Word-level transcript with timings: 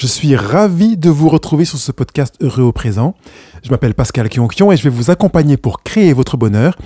Je 0.00 0.06
suis 0.06 0.34
ravi 0.34 0.96
de 0.96 1.10
vous 1.10 1.28
retrouver 1.28 1.66
sur 1.66 1.76
ce 1.76 1.92
podcast 1.92 2.34
Heureux 2.40 2.62
au 2.62 2.72
présent. 2.72 3.14
Je 3.62 3.68
m'appelle 3.68 3.92
Pascal 3.92 4.30
Kionkion 4.30 4.72
et 4.72 4.78
je 4.78 4.82
vais 4.82 4.88
vous 4.88 5.10
accompagner 5.10 5.58
pour 5.58 5.82
créer 5.82 6.14
votre 6.14 6.38
bonheur 6.38 6.78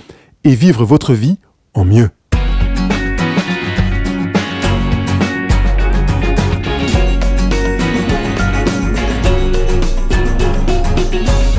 et 0.43 0.53
vivre 0.53 0.83
votre 0.83 1.13
vie 1.13 1.37
en 1.73 1.85
mieux. 1.85 2.09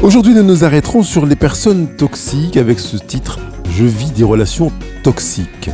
Aujourd'hui, 0.02 0.34
nous 0.34 0.42
nous 0.42 0.62
arrêterons 0.62 1.02
sur 1.02 1.24
les 1.24 1.36
personnes 1.36 1.96
toxiques 1.96 2.58
avec 2.58 2.78
ce 2.78 2.98
titre 2.98 3.38
Je 3.70 3.86
vis 3.86 4.10
des 4.10 4.24
relations 4.24 4.70
toxiques. 5.02 5.70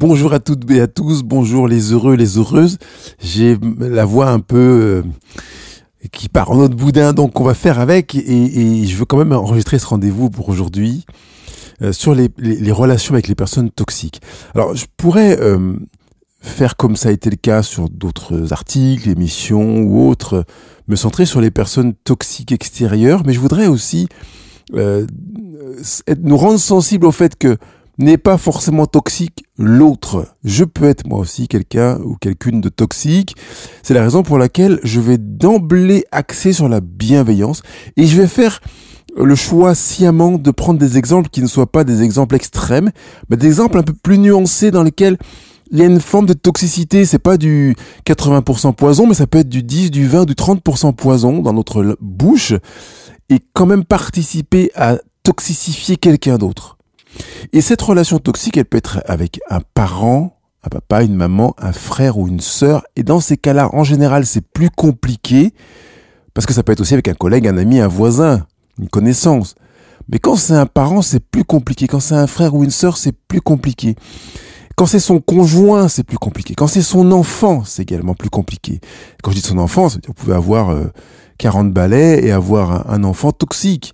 Bonjour 0.00 0.32
à 0.32 0.38
toutes 0.38 0.70
et 0.70 0.80
à 0.80 0.86
tous, 0.86 1.24
bonjour 1.24 1.66
les 1.66 1.90
heureux, 1.92 2.14
les 2.14 2.38
heureuses. 2.38 2.78
J'ai 3.18 3.58
la 3.80 4.04
voix 4.04 4.30
un 4.30 4.38
peu 4.38 4.56
euh, 4.56 5.02
qui 6.12 6.28
part 6.28 6.52
en 6.52 6.58
autre 6.58 6.76
boudin, 6.76 7.12
donc 7.12 7.40
on 7.40 7.42
va 7.42 7.54
faire 7.54 7.80
avec. 7.80 8.14
Et, 8.14 8.86
je 8.86 8.96
veux 8.96 9.06
quand 9.06 9.16
même 9.16 9.32
enregistrer 9.32 9.80
ce 9.80 9.86
rendez-vous 9.86 10.30
pour 10.30 10.50
aujourd'hui 10.50 11.04
euh, 11.82 11.92
sur 11.92 12.14
les, 12.14 12.30
relations 12.70 13.14
avec 13.14 13.26
les 13.26 13.34
personnes 13.34 13.70
toxiques. 13.70 14.22
Alors 14.54 14.72
je 14.76 14.86
pourrais 14.96 15.36
euh, 15.40 15.72
faire 16.38 16.76
comme 16.76 16.94
ça 16.94 17.08
a 17.08 17.12
été 17.12 17.28
le 17.28 17.34
cas 17.34 17.64
sur 17.64 17.90
d'autres 17.90 18.52
articles, 18.52 19.08
émissions 19.08 19.80
ou 19.80 20.08
autres, 20.08 20.44
me 20.86 20.94
centrer 20.94 21.26
sur 21.26 21.40
les 21.40 21.50
personnes 21.50 21.94
toxiques 22.04 22.52
extérieures, 22.52 23.24
mais 23.26 23.32
je 23.32 23.40
voudrais 23.40 23.66
aussi 23.66 24.06
nous 24.72 26.36
rendre 26.36 26.60
sensibles 26.60 27.06
au 27.06 27.10
fait 27.10 27.36
que 27.36 27.56
n'est 27.98 28.16
pas 28.16 28.38
forcément 28.38 28.86
toxique 28.86 29.44
l'autre. 29.58 30.26
Je 30.44 30.64
peux 30.64 30.84
être 30.84 31.06
moi 31.06 31.18
aussi 31.18 31.48
quelqu'un 31.48 31.98
ou 32.04 32.16
quelqu'une 32.16 32.60
de 32.60 32.68
toxique. 32.68 33.36
C'est 33.82 33.94
la 33.94 34.02
raison 34.02 34.22
pour 34.22 34.38
laquelle 34.38 34.78
je 34.84 35.00
vais 35.00 35.18
d'emblée 35.18 36.04
axer 36.12 36.52
sur 36.52 36.68
la 36.68 36.80
bienveillance 36.80 37.62
et 37.96 38.06
je 38.06 38.20
vais 38.20 38.28
faire 38.28 38.60
le 39.16 39.34
choix 39.34 39.74
sciemment 39.74 40.38
de 40.38 40.50
prendre 40.52 40.78
des 40.78 40.96
exemples 40.96 41.28
qui 41.28 41.42
ne 41.42 41.48
soient 41.48 41.70
pas 41.70 41.82
des 41.82 42.02
exemples 42.02 42.36
extrêmes, 42.36 42.90
mais 43.28 43.36
des 43.36 43.46
exemples 43.46 43.78
un 43.78 43.82
peu 43.82 43.92
plus 43.92 44.18
nuancés 44.18 44.70
dans 44.70 44.84
lesquels 44.84 45.18
il 45.70 45.78
y 45.78 45.82
a 45.82 45.86
une 45.86 46.00
forme 46.00 46.26
de 46.26 46.32
toxicité, 46.32 47.04
c'est 47.04 47.18
pas 47.18 47.36
du 47.36 47.76
80% 48.06 48.74
poison, 48.74 49.06
mais 49.06 49.14
ça 49.14 49.26
peut 49.26 49.38
être 49.38 49.48
du 49.48 49.62
10, 49.62 49.90
du 49.90 50.06
20, 50.06 50.24
du 50.24 50.34
30% 50.34 50.94
poison 50.94 51.40
dans 51.40 51.52
notre 51.52 51.96
bouche 52.00 52.54
et 53.28 53.40
quand 53.52 53.66
même 53.66 53.84
participer 53.84 54.70
à 54.74 54.98
toxicifier 55.24 55.96
quelqu'un 55.96 56.38
d'autre. 56.38 56.77
Et 57.52 57.60
cette 57.60 57.82
relation 57.82 58.18
toxique, 58.18 58.56
elle 58.56 58.64
peut 58.64 58.78
être 58.78 59.00
avec 59.06 59.40
un 59.50 59.60
parent, 59.74 60.38
un 60.64 60.68
papa, 60.68 61.02
une 61.02 61.14
maman, 61.14 61.54
un 61.58 61.72
frère 61.72 62.18
ou 62.18 62.28
une 62.28 62.40
sœur. 62.40 62.84
Et 62.96 63.02
dans 63.02 63.20
ces 63.20 63.36
cas-là, 63.36 63.70
en 63.74 63.84
général, 63.84 64.26
c'est 64.26 64.40
plus 64.40 64.70
compliqué 64.70 65.52
parce 66.34 66.46
que 66.46 66.52
ça 66.52 66.62
peut 66.62 66.72
être 66.72 66.80
aussi 66.80 66.94
avec 66.94 67.08
un 67.08 67.14
collègue, 67.14 67.48
un 67.48 67.56
ami, 67.56 67.80
un 67.80 67.88
voisin, 67.88 68.46
une 68.78 68.88
connaissance. 68.88 69.54
Mais 70.08 70.18
quand 70.18 70.36
c'est 70.36 70.54
un 70.54 70.66
parent, 70.66 71.02
c'est 71.02 71.20
plus 71.20 71.44
compliqué. 71.44 71.86
Quand 71.86 72.00
c'est 72.00 72.14
un 72.14 72.26
frère 72.26 72.54
ou 72.54 72.64
une 72.64 72.70
sœur, 72.70 72.96
c'est 72.96 73.12
plus 73.12 73.40
compliqué. 73.40 73.96
Quand 74.76 74.86
c'est 74.86 75.00
son 75.00 75.20
conjoint, 75.20 75.88
c'est 75.88 76.04
plus 76.04 76.18
compliqué. 76.18 76.54
Quand 76.54 76.68
c'est 76.68 76.82
son 76.82 77.10
enfant, 77.10 77.64
c'est 77.64 77.82
également 77.82 78.14
plus 78.14 78.30
compliqué. 78.30 78.80
Quand 79.22 79.32
je 79.32 79.36
dis 79.36 79.42
son 79.42 79.58
enfant, 79.58 79.88
vous 79.88 80.14
pouvez 80.14 80.34
avoir 80.34 80.74
40 81.38 81.66
euh, 81.66 81.70
balais 81.70 82.24
et 82.24 82.30
avoir 82.30 82.88
un 82.88 83.02
enfant 83.02 83.32
toxique 83.32 83.92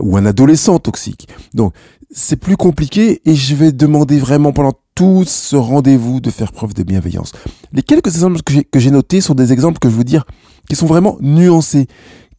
ou 0.00 0.16
un 0.16 0.26
adolescent 0.26 0.78
toxique. 0.78 1.28
Donc 1.52 1.74
c'est 2.10 2.36
plus 2.36 2.56
compliqué 2.56 3.20
et 3.24 3.34
je 3.34 3.54
vais 3.54 3.72
demander 3.72 4.18
vraiment 4.18 4.52
pendant 4.52 4.74
tout 4.94 5.24
ce 5.26 5.56
rendez-vous 5.56 6.20
de 6.20 6.30
faire 6.30 6.52
preuve 6.52 6.74
de 6.74 6.82
bienveillance. 6.82 7.32
Les 7.72 7.82
quelques 7.82 8.08
exemples 8.08 8.40
que 8.42 8.80
j'ai 8.80 8.90
notés 8.90 9.20
sont 9.20 9.34
des 9.34 9.52
exemples 9.52 9.78
que 9.78 9.90
je 9.90 9.94
veux 9.94 10.04
dire 10.04 10.24
qui 10.68 10.76
sont 10.76 10.86
vraiment 10.86 11.16
nuancés. 11.20 11.88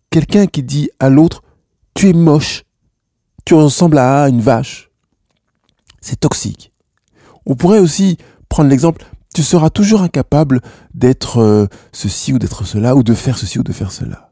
Quelqu'un 0.09 0.47
qui 0.47 0.63
dit 0.63 0.89
à 0.99 1.09
l'autre 1.09 1.43
tu 1.93 2.09
es 2.09 2.13
moche, 2.13 2.63
tu 3.45 3.53
ressembles 3.53 3.97
à 3.97 4.27
une 4.27 4.41
vache. 4.41 4.89
C'est 6.01 6.19
toxique. 6.19 6.71
On 7.45 7.55
pourrait 7.55 7.79
aussi 7.79 8.17
prendre 8.49 8.69
l'exemple 8.69 9.05
tu 9.35 9.43
seras 9.43 9.69
toujours 9.69 10.01
incapable 10.01 10.61
d'être 10.93 11.39
euh, 11.39 11.67
ceci 11.91 12.31
ou 12.31 12.39
d'être 12.39 12.63
cela 12.63 12.95
ou 12.95 13.03
de 13.03 13.13
faire 13.13 13.37
ceci 13.37 13.59
ou 13.59 13.63
de 13.63 13.73
faire 13.73 13.91
cela. 13.91 14.24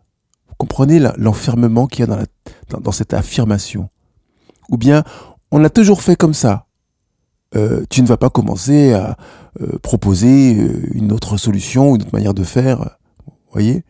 Comprenez 0.63 1.01
l'enfermement 1.18 1.88
qu'il 1.88 2.07
y 2.07 2.09
a 2.09 2.25
dans, 2.69 2.91
cette 2.94 3.13
affirmation. 3.13 3.90
Ou 4.69 4.78
bien 4.78 5.03
on 5.51 5.62
a 5.62 5.69
toujours 5.69 6.01
fait 6.01 6.16
comme 6.16 6.34
ça. 6.34 6.68
Euh, 7.53 7.84
tu 7.90 8.01
ne 8.01 8.07
vas 8.07 8.16
pas 8.16 8.29
commencer 8.29 8.94
à 8.94 9.18
euh, 9.59 9.78
proposer 9.79 10.56
euh, 10.57 10.88
une 10.94 11.12
autre 11.12 11.35
solution, 11.35 11.96
une 11.96 12.03
autre 12.03 12.13
manière 12.13 12.34
de 12.34 12.46
faire. 12.46 12.97
voyez 13.51 13.84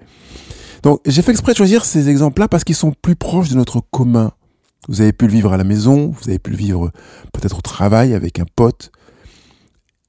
Donc 0.82 1.00
j'ai 1.06 1.22
fait 1.22 1.30
exprès 1.30 1.52
de 1.52 1.58
choisir 1.58 1.86
ces 1.86 2.10
exemples-là 2.10 2.48
parce 2.48 2.64
qu'ils 2.64 2.74
sont 2.74 2.92
plus 2.92 3.16
proches 3.16 3.50
de 3.50 3.56
notre 3.56 3.80
commun. 3.80 4.32
Vous 4.90 5.02
avez 5.02 5.14
pu 5.14 5.28
le 5.28 5.32
vivre 5.32 5.54
à 5.54 5.58
la 5.58 5.64
maison, 5.64 6.10
vous 6.10 6.28
avez 6.28 6.40
pu 6.40 6.50
le 6.50 6.58
vivre 6.58 6.90
peut-être 7.34 7.60
au 7.60 7.62
travail 7.62 8.16
avec 8.16 8.40
un 8.40 8.46
pote, 8.56 8.92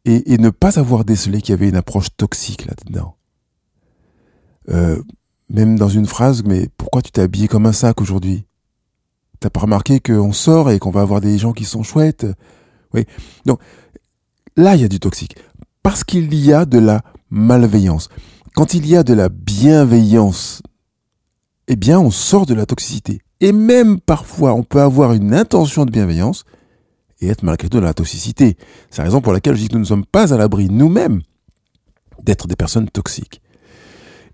et, 0.06 0.38
ne 0.38 0.48
pas 0.48 0.78
avoir 0.78 1.04
décelé 1.04 1.42
qu'il 1.42 1.50
y 1.50 1.58
avait 1.58 1.68
une 1.68 1.76
approche 1.76 2.08
toxique 2.16 2.64
là-dedans. 2.64 3.16
Même 5.54 5.78
dans 5.78 5.88
une 5.88 6.06
phrase, 6.06 6.42
mais 6.44 6.68
pourquoi 6.76 7.00
tu 7.00 7.12
t'es 7.12 7.22
habillé 7.22 7.46
comme 7.46 7.66
un 7.66 7.72
sac 7.72 8.00
aujourd'hui? 8.00 8.44
T'as 9.38 9.50
pas 9.50 9.60
remarqué 9.60 10.00
qu'on 10.00 10.32
sort 10.32 10.70
et 10.70 10.80
qu'on 10.80 10.90
va 10.90 11.02
avoir 11.02 11.20
des 11.20 11.38
gens 11.38 11.52
qui 11.52 11.64
sont 11.64 11.84
chouettes? 11.84 12.26
Oui. 12.92 13.04
Donc, 13.46 13.60
là, 14.56 14.74
il 14.74 14.82
y 14.82 14.84
a 14.84 14.88
du 14.88 14.98
toxique. 14.98 15.36
Parce 15.82 16.02
qu'il 16.02 16.34
y 16.34 16.52
a 16.52 16.64
de 16.64 16.78
la 16.78 17.02
malveillance. 17.30 18.08
Quand 18.54 18.74
il 18.74 18.86
y 18.86 18.96
a 18.96 19.04
de 19.04 19.14
la 19.14 19.28
bienveillance, 19.28 20.60
eh 21.68 21.76
bien, 21.76 22.00
on 22.00 22.10
sort 22.10 22.46
de 22.46 22.54
la 22.54 22.66
toxicité. 22.66 23.20
Et 23.40 23.52
même 23.52 24.00
parfois, 24.00 24.54
on 24.54 24.64
peut 24.64 24.80
avoir 24.80 25.12
une 25.12 25.34
intention 25.34 25.84
de 25.84 25.92
bienveillance 25.92 26.44
et 27.20 27.28
être 27.28 27.44
malgré 27.44 27.68
tout 27.68 27.78
dans 27.78 27.86
la 27.86 27.94
toxicité. 27.94 28.56
C'est 28.90 28.98
la 28.98 29.04
raison 29.04 29.20
pour 29.20 29.32
laquelle 29.32 29.54
je 29.54 29.60
dis 29.60 29.68
que 29.68 29.74
nous 29.74 29.80
ne 29.80 29.84
sommes 29.84 30.06
pas 30.06 30.34
à 30.34 30.36
l'abri 30.36 30.68
nous-mêmes 30.68 31.20
d'être 32.22 32.48
des 32.48 32.56
personnes 32.56 32.88
toxiques. 32.88 33.40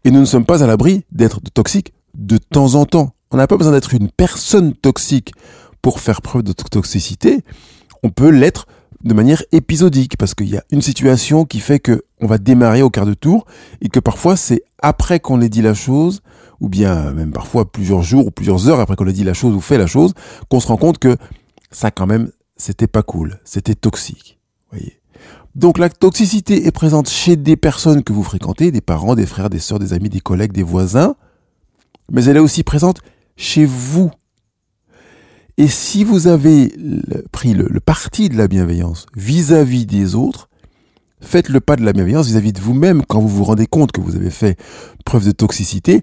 Et 0.05 0.11
nous 0.11 0.21
ne 0.21 0.25
sommes 0.25 0.45
pas 0.45 0.63
à 0.63 0.67
l'abri 0.67 1.05
d'être 1.13 1.41
toxiques 1.53 1.93
de 2.15 2.39
temps 2.39 2.75
en 2.75 2.87
temps. 2.87 3.15
On 3.31 3.37
n'a 3.37 3.47
pas 3.47 3.57
besoin 3.57 3.73
d'être 3.73 3.95
une 3.95 4.11
personne 4.11 4.75
toxique 4.75 5.33
pour 5.83 6.01
faire 6.01 6.23
preuve 6.23 6.43
de 6.43 6.53
toxicité. 6.53 7.45
On 8.03 8.11
peut 8.11 8.31
l'être 8.31 8.67
de 9.05 9.15
manière 9.15 9.43
épisodique 9.53 10.17
parce 10.17 10.35
qu'il 10.35 10.49
y 10.49 10.57
a 10.57 10.65
une 10.71 10.83
situation 10.83 11.45
qui 11.45 11.61
fait 11.61 11.79
que 11.79 12.03
on 12.21 12.27
va 12.27 12.39
démarrer 12.39 12.83
au 12.83 12.91
quart 12.91 13.07
de 13.07 13.15
tour 13.15 13.47
et 13.81 13.89
que 13.89 14.01
parfois 14.01 14.37
c'est 14.37 14.63
après 14.83 15.21
qu'on 15.21 15.41
ait 15.41 15.49
dit 15.49 15.63
la 15.63 15.73
chose 15.73 16.21
ou 16.61 16.69
bien 16.69 17.13
même 17.13 17.33
parfois 17.33 17.71
plusieurs 17.71 18.03
jours 18.03 18.27
ou 18.27 18.31
plusieurs 18.31 18.69
heures 18.69 18.81
après 18.81 18.97
qu'on 18.97 19.07
ait 19.07 19.13
dit 19.13 19.25
la 19.25 19.33
chose 19.33 19.55
ou 19.55 19.61
fait 19.61 19.79
la 19.79 19.87
chose 19.87 20.13
qu'on 20.51 20.61
se 20.61 20.67
rend 20.67 20.77
compte 20.77 20.99
que 20.99 21.17
ça 21.71 21.91
quand 21.91 22.07
même 22.07 22.31
c'était 22.57 22.87
pas 22.87 23.03
cool, 23.03 23.41
c'était 23.45 23.75
toxique. 23.75 24.39
Voyez. 24.71 25.00
Donc 25.55 25.79
la 25.79 25.89
toxicité 25.89 26.67
est 26.67 26.71
présente 26.71 27.09
chez 27.09 27.37
des 27.37 27.57
personnes 27.57 28.05
que 28.05 28.13
vous 28.13 28.23
fréquentez, 28.23 28.71
des 28.71 28.81
parents, 28.81 29.15
des 29.15 29.27
frères, 29.27 29.51
des 29.51 29.59
sœurs, 29.59 29.81
des 29.81 29.93
amis, 29.93 30.09
des 30.09 30.21
collègues, 30.21 30.53
des 30.53 30.63
voisins, 30.63 31.17
mais 32.11 32.25
elle 32.25 32.37
est 32.37 32.41
aussi 32.41 32.63
présente 32.63 33.01
chez 33.37 33.65
vous. 33.65 34.11
Et 35.57 35.67
si 35.67 36.05
vous 36.05 36.29
avez 36.29 36.73
pris 37.33 37.53
le, 37.55 37.81
parti 37.81 38.29
de 38.29 38.37
la 38.37 38.47
bienveillance 38.47 39.07
vis-à-vis 39.17 39.87
des 39.87 40.15
autres, 40.15 40.49
faites 41.21 41.49
le 41.49 41.61
pas 41.61 41.77
de 41.77 41.85
la 41.85 41.93
bienveillance 41.93 42.29
vis-à-vis 42.29 42.53
de 42.53 42.61
vous-même 42.61 43.05
quand 43.05 43.21
vous 43.21 43.29
vous 43.29 43.45
rendez 43.45 43.67
compte 43.67 43.93
que 43.93 44.01
vous 44.01 44.17
avez 44.17 44.31
fait 44.31 44.57
preuve 45.05 45.27
de 45.27 45.33
toxicité, 45.33 46.03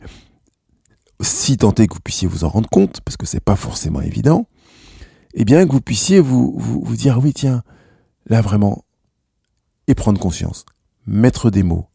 si 1.22 1.58
tant 1.58 1.74
est 1.76 1.88
que 1.88 1.94
vous 1.94 2.02
puissiez 2.02 2.28
vous 2.28 2.44
en 2.44 2.50
rendre 2.50 2.70
compte, 2.70 3.00
parce 3.02 3.16
que 3.16 3.26
c'est 3.26 3.40
pas 3.40 3.56
forcément 3.56 4.02
évident, 4.02 4.48
eh 5.34 5.46
bien 5.46 5.66
que 5.66 5.72
vous 5.72 5.82
puissiez 5.82 6.20
vous 6.20 6.96
dire 6.96 7.20
oui 7.24 7.34
tiens, 7.34 7.64
là 8.28 8.42
vraiment, 8.42 8.84
et 9.88 9.96
prendre 9.96 10.20
conscience, 10.20 10.66
mettre 11.06 11.50
des 11.50 11.64
mots, 11.64 11.88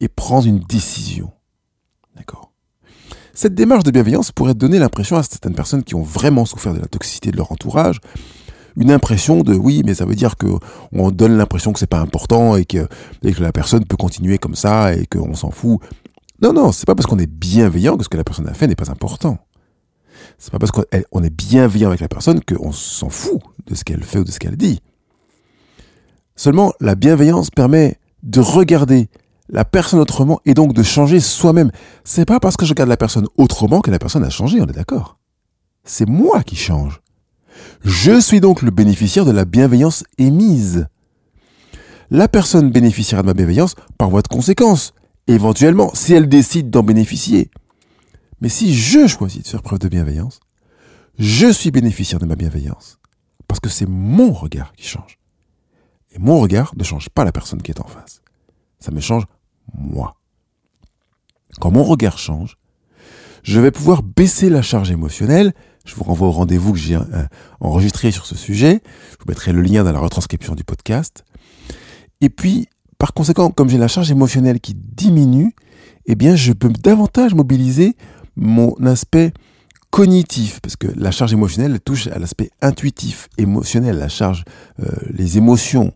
et 0.00 0.08
prendre 0.08 0.46
une 0.46 0.60
décision. 0.60 1.32
D'accord 2.16 2.50
cette 3.32 3.54
démarche 3.54 3.84
de 3.84 3.90
bienveillance 3.90 4.32
pourrait 4.32 4.52
donner 4.52 4.78
l'impression 4.78 5.16
à 5.16 5.22
certaines 5.22 5.54
personnes 5.54 5.82
qui 5.82 5.94
ont 5.94 6.02
vraiment 6.02 6.44
souffert 6.44 6.74
de 6.74 6.78
la 6.78 6.86
toxicité 6.86 7.30
de 7.30 7.38
leur 7.38 7.50
entourage, 7.52 7.98
une 8.76 8.90
impression 8.90 9.42
de 9.42 9.54
oui, 9.54 9.82
mais 9.86 9.94
ça 9.94 10.04
veut 10.04 10.14
dire 10.14 10.36
que 10.36 10.46
on 10.92 11.10
donne 11.10 11.38
l'impression 11.38 11.72
que 11.72 11.78
c'est 11.78 11.86
pas 11.86 12.00
important 12.00 12.56
et 12.56 12.66
que, 12.66 12.86
la 13.22 13.52
personne 13.52 13.86
peut 13.86 13.96
continuer 13.96 14.36
comme 14.36 14.54
ça 14.54 14.94
et 14.94 15.06
qu'on 15.06 15.34
s'en 15.34 15.50
fout. 15.50 15.80
Non, 16.42 16.52
non, 16.52 16.70
c'est 16.70 16.84
pas 16.84 16.94
parce 16.94 17.06
qu'on 17.06 17.18
est 17.18 17.30
bienveillant 17.30 17.96
que 17.96 18.04
ce 18.04 18.10
que 18.10 18.18
la 18.18 18.24
personne 18.24 18.46
a 18.46 18.52
fait 18.52 18.66
n'est 18.66 18.76
pas 18.76 18.90
important. 18.90 19.38
C'est 20.36 20.52
pas 20.52 20.58
parce 20.58 20.72
qu'on 20.72 21.22
est 21.22 21.34
bienveillant 21.34 21.88
avec 21.88 22.00
la 22.00 22.08
personne 22.08 22.40
qu'on 22.42 22.72
s'en 22.72 23.08
fout 23.08 23.40
de 23.66 23.74
ce 23.74 23.84
qu'elle 23.84 24.02
fait 24.02 24.18
ou 24.18 24.24
de 24.24 24.30
ce 24.30 24.38
qu'elle 24.38 24.56
dit. 24.56 24.80
Seulement, 26.40 26.72
la 26.80 26.94
bienveillance 26.94 27.50
permet 27.50 27.98
de 28.22 28.40
regarder 28.40 29.10
la 29.50 29.66
personne 29.66 30.00
autrement 30.00 30.40
et 30.46 30.54
donc 30.54 30.72
de 30.72 30.82
changer 30.82 31.20
soi-même. 31.20 31.70
C'est 32.02 32.24
pas 32.24 32.40
parce 32.40 32.56
que 32.56 32.64
je 32.64 32.70
regarde 32.70 32.88
la 32.88 32.96
personne 32.96 33.26
autrement 33.36 33.82
que 33.82 33.90
la 33.90 33.98
personne 33.98 34.24
a 34.24 34.30
changé, 34.30 34.58
on 34.58 34.64
est 34.64 34.72
d'accord. 34.72 35.18
C'est 35.84 36.08
moi 36.08 36.42
qui 36.42 36.56
change. 36.56 37.02
Je 37.84 38.18
suis 38.18 38.40
donc 38.40 38.62
le 38.62 38.70
bénéficiaire 38.70 39.26
de 39.26 39.32
la 39.32 39.44
bienveillance 39.44 40.02
émise. 40.16 40.86
la 42.10 42.26
personne 42.26 42.70
bénéficiera 42.70 43.20
de 43.20 43.26
ma 43.26 43.34
bienveillance 43.34 43.74
par 43.98 44.08
voie 44.08 44.22
de 44.22 44.28
conséquence, 44.28 44.94
éventuellement, 45.26 45.90
si 45.92 46.14
elle 46.14 46.26
décide 46.26 46.70
d'en 46.70 46.82
bénéficier. 46.82 47.50
Mais 48.40 48.48
si 48.48 48.74
je 48.74 49.06
choisis 49.06 49.42
de 49.42 49.48
faire 49.48 49.62
preuve 49.62 49.80
de 49.80 49.88
bienveillance, 49.88 50.40
je 51.18 51.52
suis 51.52 51.70
bénéficiaire 51.70 52.18
de 52.18 52.24
ma 52.24 52.34
bienveillance. 52.34 52.98
Parce 53.46 53.60
que 53.60 53.68
c'est 53.68 53.86
mon 53.86 54.32
regard 54.32 54.72
qui 54.72 54.86
change. 54.86 55.19
Et 56.12 56.18
mon 56.18 56.40
regard 56.40 56.72
ne 56.76 56.84
change 56.84 57.08
pas 57.08 57.24
la 57.24 57.32
personne 57.32 57.62
qui 57.62 57.70
est 57.70 57.80
en 57.80 57.86
face. 57.86 58.22
Ça 58.78 58.90
me 58.90 59.00
change 59.00 59.24
moi. 59.74 60.16
Quand 61.60 61.70
mon 61.70 61.84
regard 61.84 62.18
change, 62.18 62.56
je 63.42 63.60
vais 63.60 63.70
pouvoir 63.70 64.02
baisser 64.02 64.50
la 64.50 64.62
charge 64.62 64.90
émotionnelle. 64.90 65.52
Je 65.84 65.94
vous 65.94 66.04
renvoie 66.04 66.28
au 66.28 66.32
rendez-vous 66.32 66.72
que 66.72 66.78
j'ai 66.78 66.96
euh, 66.96 67.24
enregistré 67.60 68.10
sur 68.10 68.26
ce 68.26 68.36
sujet. 68.36 68.80
Je 69.12 69.16
vous 69.20 69.28
mettrai 69.28 69.52
le 69.52 69.62
lien 69.62 69.82
dans 69.82 69.92
la 69.92 69.98
retranscription 69.98 70.54
du 70.54 70.64
podcast. 70.64 71.24
Et 72.20 72.28
puis, 72.28 72.68
par 72.98 73.14
conséquent, 73.14 73.50
comme 73.50 73.68
j'ai 73.68 73.78
la 73.78 73.88
charge 73.88 74.10
émotionnelle 74.10 74.60
qui 74.60 74.74
diminue, 74.74 75.54
eh 76.06 76.14
bien, 76.14 76.36
je 76.36 76.52
peux 76.52 76.68
davantage 76.68 77.34
mobiliser 77.34 77.96
mon 78.36 78.74
aspect 78.84 79.32
cognitif, 79.90 80.60
parce 80.60 80.76
que 80.76 80.86
la 80.96 81.10
charge 81.10 81.32
émotionnelle 81.32 81.80
touche 81.80 82.06
à 82.06 82.18
l'aspect 82.18 82.50
intuitif, 82.62 83.28
émotionnel, 83.38 83.98
la 83.98 84.08
charge, 84.08 84.44
euh, 84.80 84.86
les 85.10 85.36
émotions. 85.36 85.92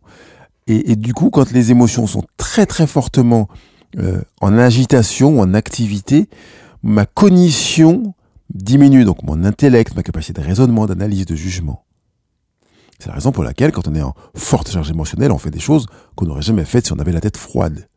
Et, 0.67 0.93
et, 0.93 0.97
du 0.97 1.15
coup, 1.15 1.31
quand 1.31 1.51
les 1.53 1.71
émotions 1.71 2.07
sont 2.07 2.25
très 2.37 2.67
très 2.67 2.87
fortement 2.87 3.49
euh, 3.99 4.23
en 4.41 4.59
agitation, 4.59 5.41
en 5.41 5.55
activité, 5.55 6.29
ma 6.83 7.07
cognition 7.07 8.15
diminue, 8.53 9.05
donc 9.05 9.23
mon 9.23 9.45
intellect, 9.45 9.95
ma 9.95 10.03
capacité 10.03 10.41
de 10.41 10.47
raisonnement, 10.47 10.87
d'analyse, 10.87 11.27
de 11.27 11.37
jugement. 11.37 11.85
C'est 12.99 13.09
la 13.09 13.15
raison 13.15 13.33
pour 13.33 13.45
laquelle, 13.45 13.73
quand 13.73 13.87
on 13.89 13.95
est 13.95 14.03
en 14.03 14.15
forte 14.35 14.71
charge 14.71 14.91
émotionnelle, 14.91 15.33
on 15.33 15.39
fait 15.39 15.51
des 15.51 15.61
choses 15.61 15.87
qu'on 16.17 16.27
n'aurait 16.27 16.43
jamais 16.43 16.65
faites 16.65 16.87
si 16.87 16.93
on 16.93 16.99
avait 16.99 17.13
la 17.13 17.21
tête 17.21 17.37
froide. 17.37 17.89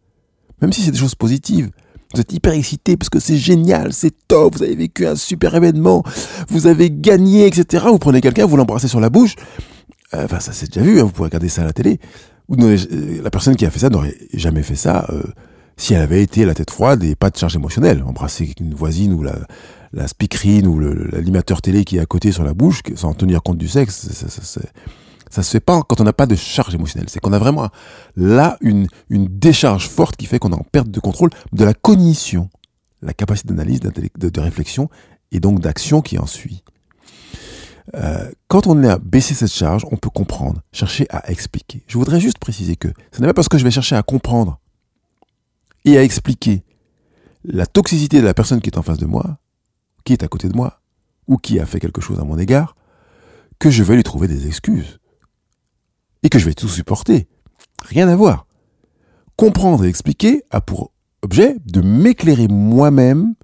Même 0.62 0.74
si 0.74 0.82
c'est 0.82 0.92
des 0.92 0.98
choses 0.98 1.16
positives. 1.16 1.70
Vous 2.13 2.21
êtes 2.21 2.31
hyper 2.31 2.54
excité 2.54 2.95
parce 2.95 3.09
que 3.09 3.19
c'est 3.19 3.38
génial, 3.38 3.92
c'est 3.92 4.13
top, 4.27 4.56
vous 4.56 4.63
avez 4.63 4.75
vécu 4.75 5.06
un 5.06 5.15
super 5.15 5.54
événement, 5.56 6.04
vous 6.50 6.68
avez 6.68 6.89
gagné, 6.89 7.45
etc. 7.45 7.86
Vous 7.89 8.00
prenez 8.00 8.21
quelqu'un, 8.21 8.45
vous 8.45 8.56
l'embrassez 8.56 8.88
sur 8.88 9.01
la 9.01 9.09
bouche. 9.09 9.36
Euh, 10.13 10.24
enfin, 10.24 10.39
ça 10.39 10.54
c'est 10.54 10.68
déjà 10.74 10.86
vu, 10.86 11.00
hein, 11.00 11.04
vous 11.04 11.12
pouvez 11.12 11.27
regarder 11.27 11.50
ça 11.50 11.63
à 11.63 11.65
la 11.65 11.74
télé. 11.74 12.00
Euh, 12.57 13.21
la 13.21 13.30
personne 13.30 13.57
qui 13.57 13.65
a 13.65 13.69
fait 13.69 13.80
ça 13.80 13.89
n'aurait 13.89 14.15
jamais 14.33 14.63
fait 14.63 14.77
ça 14.77 15.06
euh, 15.09 15.21
si 15.75 15.94
elle 15.94 16.01
avait 16.01 16.24
été 16.24 16.45
la 16.45 16.54
tête 16.54 16.71
froide 16.71 17.04
et 17.04 17.15
pas 17.15 17.30
de 17.30 17.36
charge 17.36 17.57
émotionnelle. 17.57 18.01
Embrasser 18.04 18.54
une 18.62 18.74
voisine 18.74 19.13
ou 19.13 19.21
la, 19.21 20.07
speakerine 20.07 20.65
ou 20.65 20.80
l'animateur 20.80 21.62
télé 21.62 21.83
qui 21.83 21.98
est 21.98 22.00
à 22.00 22.06
côté 22.06 22.31
sur 22.31 22.44
la 22.44 22.54
bouche, 22.54 22.81
sans 22.95 23.13
tenir 23.13 23.44
compte 23.44 23.57
du 23.57 23.68
sexe, 23.68 24.07
ça, 24.13 24.30
ça, 24.30 24.42
ça, 24.44 24.62
ça 25.30 25.44
se 25.44 25.52
fait 25.52 25.60
pas 25.60 25.82
quand 25.84 26.02
on 26.02 26.04
n'a 26.04 26.14
pas 26.14 26.26
de 26.26 26.36
charge 26.36 26.74
émotionnelle. 26.76 27.10
C'est 27.10 27.20
qu'on 27.20 27.34
a 27.34 27.40
vraiment 27.40 27.70
là 28.16 28.58
une, 28.62 28.88
une 29.10 29.28
décharge 29.28 29.88
forte 29.88 30.16
qui 30.16 30.26
fait 30.26 30.40
qu'on 30.40 30.52
est 30.52 30.56
en 30.56 30.66
perte 30.72 30.90
de 30.90 31.00
contrôle 31.00 31.30
de 31.54 31.66
la 31.66 31.74
cognition, 31.74 32.50
la 33.02 33.14
capacité 33.14 33.50
d'analyse, 33.50 33.80
de, 33.80 34.42
réflexion 34.42 34.90
et 35.32 35.40
donc 35.40 35.60
d'action 35.60 36.02
qui 36.02 36.18
en 36.18 36.26
suit. 36.26 36.64
Euh, 37.96 38.30
quand 38.48 38.68
on 38.68 38.84
a 38.84 38.98
baissé 38.98 39.34
cette 39.34 39.52
charge, 39.52 39.86
on 39.92 39.98
peut 39.98 40.10
comprendre, 40.10 40.62
chercher 40.74 41.08
à 41.10 41.30
expliquer. 41.32 41.84
Je 41.88 41.98
voudrais 41.98 42.20
juste 42.20 42.38
préciser 42.38 42.76
que 42.76 42.90
ce 43.12 43.22
n'est 43.22 43.28
pas 43.28 43.34
parce 43.34 43.48
que 43.48 43.58
je 43.58 43.64
vais 43.64 43.72
chercher 43.72 43.96
à 43.96 44.04
comprendre 44.04 44.60
et 45.86 45.98
à 45.98 46.04
expliquer 46.04 46.64
la 47.46 47.66
toxicité 47.66 48.20
de 48.20 48.26
la 48.26 48.34
personne 48.34 48.60
qui 48.60 48.70
est 48.70 48.78
en 48.78 48.82
face 48.82 48.98
de 48.98 49.06
moi, 49.06 49.38
qui 50.04 50.14
est 50.14 50.24
à 50.24 50.28
côté 50.28 50.50
de 50.50 50.56
moi, 50.56 50.82
ou 51.28 51.38
qui 51.38 51.60
a 51.60 51.66
fait 51.66 51.80
quelque 51.80 52.02
chose 52.02 52.20
à 52.20 52.24
mon 52.24 52.38
égard, 52.38 52.76
que 53.60 53.70
je 53.70 53.84
vais 53.84 53.96
lui 53.96 54.04
trouver 54.04 54.28
des 54.28 54.48
excuses 54.48 55.00
et 56.24 56.30
que 56.30 56.40
je 56.40 56.46
vais 56.46 56.54
tout 56.54 56.68
supporter. 56.68 57.28
Rien 57.84 58.08
à 58.08 58.16
voir. 58.16 58.48
Comprendre 59.36 59.86
et 59.86 59.90
expliquer 59.90 60.44
a 60.52 60.62
pour 60.62 60.92
objet 61.22 61.56
de 61.66 61.81
m'éclairer 61.81 62.48
moi-même 62.48 63.36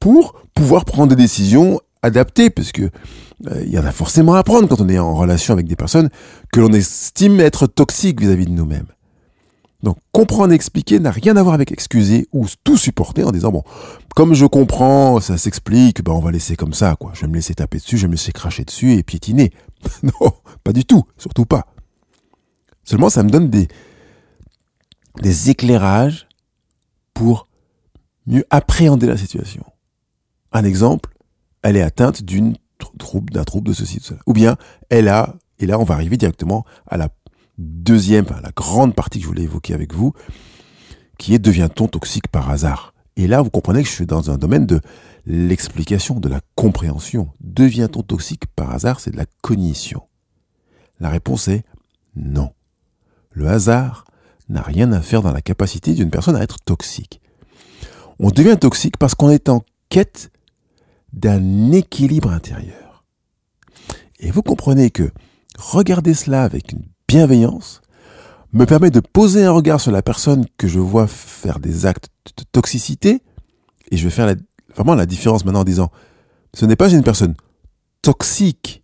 pour 0.00 0.42
pouvoir 0.54 0.84
prendre 0.84 1.08
des 1.08 1.22
décisions 1.22 1.80
adaptées, 2.02 2.50
parce 2.50 2.72
que 2.72 2.82
euh, 2.82 3.62
il 3.64 3.70
y 3.70 3.78
en 3.78 3.84
a 3.84 3.92
forcément 3.92 4.34
à 4.34 4.42
prendre 4.42 4.68
quand 4.68 4.80
on 4.80 4.88
est 4.88 4.98
en 4.98 5.14
relation 5.14 5.54
avec 5.54 5.66
des 5.66 5.76
personnes 5.76 6.08
que 6.52 6.60
l'on 6.60 6.72
estime 6.72 7.40
être 7.40 7.66
toxiques 7.66 8.20
vis-à-vis 8.20 8.46
de 8.46 8.52
nous-mêmes. 8.52 8.86
Donc 9.82 9.96
comprendre 10.10 10.52
et 10.52 10.56
expliquer 10.56 10.98
n'a 10.98 11.12
rien 11.12 11.36
à 11.36 11.42
voir 11.42 11.54
avec 11.54 11.70
excuser 11.70 12.26
ou 12.32 12.46
tout 12.64 12.76
supporter 12.76 13.22
en 13.22 13.30
disant 13.30 13.52
bon 13.52 13.62
comme 14.16 14.34
je 14.34 14.44
comprends 14.44 15.20
ça 15.20 15.38
s'explique 15.38 16.02
ben 16.02 16.10
on 16.10 16.18
va 16.18 16.32
laisser 16.32 16.56
comme 16.56 16.72
ça 16.72 16.96
quoi 16.98 17.12
je 17.14 17.20
vais 17.20 17.28
me 17.28 17.34
laisser 17.34 17.54
taper 17.54 17.78
dessus 17.78 17.96
je 17.96 18.02
vais 18.02 18.08
me 18.08 18.14
laisser 18.14 18.32
cracher 18.32 18.64
dessus 18.64 18.94
et 18.94 19.04
piétiner 19.04 19.52
non 20.02 20.32
pas 20.64 20.72
du 20.72 20.84
tout 20.84 21.04
surtout 21.16 21.44
pas 21.44 21.64
Seulement, 22.88 23.10
ça 23.10 23.22
me 23.22 23.28
donne 23.28 23.50
des, 23.50 23.68
éclairages 25.50 26.26
pour 27.12 27.46
mieux 28.26 28.46
appréhender 28.48 29.06
la 29.06 29.18
situation. 29.18 29.62
Un 30.52 30.64
exemple, 30.64 31.10
elle 31.60 31.76
est 31.76 31.82
atteinte 31.82 32.22
d'un 32.22 32.54
trouble 33.44 33.66
de 33.68 33.72
ceci, 33.74 33.98
de 33.98 34.04
cela. 34.04 34.20
Ou 34.26 34.32
bien, 34.32 34.56
elle 34.88 35.08
a, 35.08 35.34
et 35.58 35.66
là, 35.66 35.78
on 35.78 35.84
va 35.84 35.96
arriver 35.96 36.16
directement 36.16 36.64
à 36.86 36.96
la 36.96 37.10
deuxième, 37.58 38.24
à 38.34 38.40
la 38.40 38.52
grande 38.52 38.94
partie 38.94 39.18
que 39.18 39.24
je 39.24 39.28
voulais 39.28 39.42
évoquer 39.42 39.74
avec 39.74 39.92
vous, 39.92 40.14
qui 41.18 41.34
est 41.34 41.38
devient-on 41.38 41.88
toxique 41.88 42.28
par 42.28 42.48
hasard? 42.48 42.94
Et 43.16 43.26
là, 43.26 43.42
vous 43.42 43.50
comprenez 43.50 43.82
que 43.82 43.88
je 43.90 43.94
suis 43.94 44.06
dans 44.06 44.30
un 44.30 44.38
domaine 44.38 44.64
de 44.64 44.80
l'explication, 45.26 46.20
de 46.20 46.28
la 46.30 46.40
compréhension. 46.54 47.32
Devient-on 47.40 48.02
toxique 48.02 48.46
par 48.56 48.70
hasard? 48.70 49.00
C'est 49.00 49.10
de 49.10 49.18
la 49.18 49.26
cognition. 49.42 50.04
La 51.00 51.10
réponse 51.10 51.48
est 51.48 51.64
non. 52.16 52.50
Le 53.38 53.46
hasard 53.46 54.04
n'a 54.48 54.62
rien 54.62 54.90
à 54.90 55.00
faire 55.00 55.22
dans 55.22 55.30
la 55.30 55.40
capacité 55.40 55.94
d'une 55.94 56.10
personne 56.10 56.34
à 56.34 56.42
être 56.42 56.58
toxique. 56.58 57.20
On 58.18 58.30
devient 58.30 58.56
toxique 58.60 58.96
parce 58.96 59.14
qu'on 59.14 59.30
est 59.30 59.48
en 59.48 59.64
quête 59.90 60.32
d'un 61.12 61.70
équilibre 61.70 62.32
intérieur. 62.32 63.04
Et 64.18 64.32
vous 64.32 64.42
comprenez 64.42 64.90
que 64.90 65.12
regarder 65.56 66.14
cela 66.14 66.42
avec 66.42 66.72
une 66.72 66.82
bienveillance 67.06 67.80
me 68.52 68.64
permet 68.64 68.90
de 68.90 68.98
poser 68.98 69.44
un 69.44 69.52
regard 69.52 69.80
sur 69.80 69.92
la 69.92 70.02
personne 70.02 70.44
que 70.56 70.66
je 70.66 70.80
vois 70.80 71.06
faire 71.06 71.60
des 71.60 71.86
actes 71.86 72.08
de 72.36 72.42
toxicité 72.50 73.22
et 73.92 73.96
je 73.96 74.02
vais 74.02 74.10
faire 74.10 74.34
vraiment 74.74 74.96
la 74.96 75.06
différence 75.06 75.44
maintenant 75.44 75.60
en 75.60 75.64
disant 75.64 75.92
ce 76.54 76.66
n'est 76.66 76.74
pas 76.74 76.90
une 76.90 77.04
personne 77.04 77.36
toxique, 78.02 78.82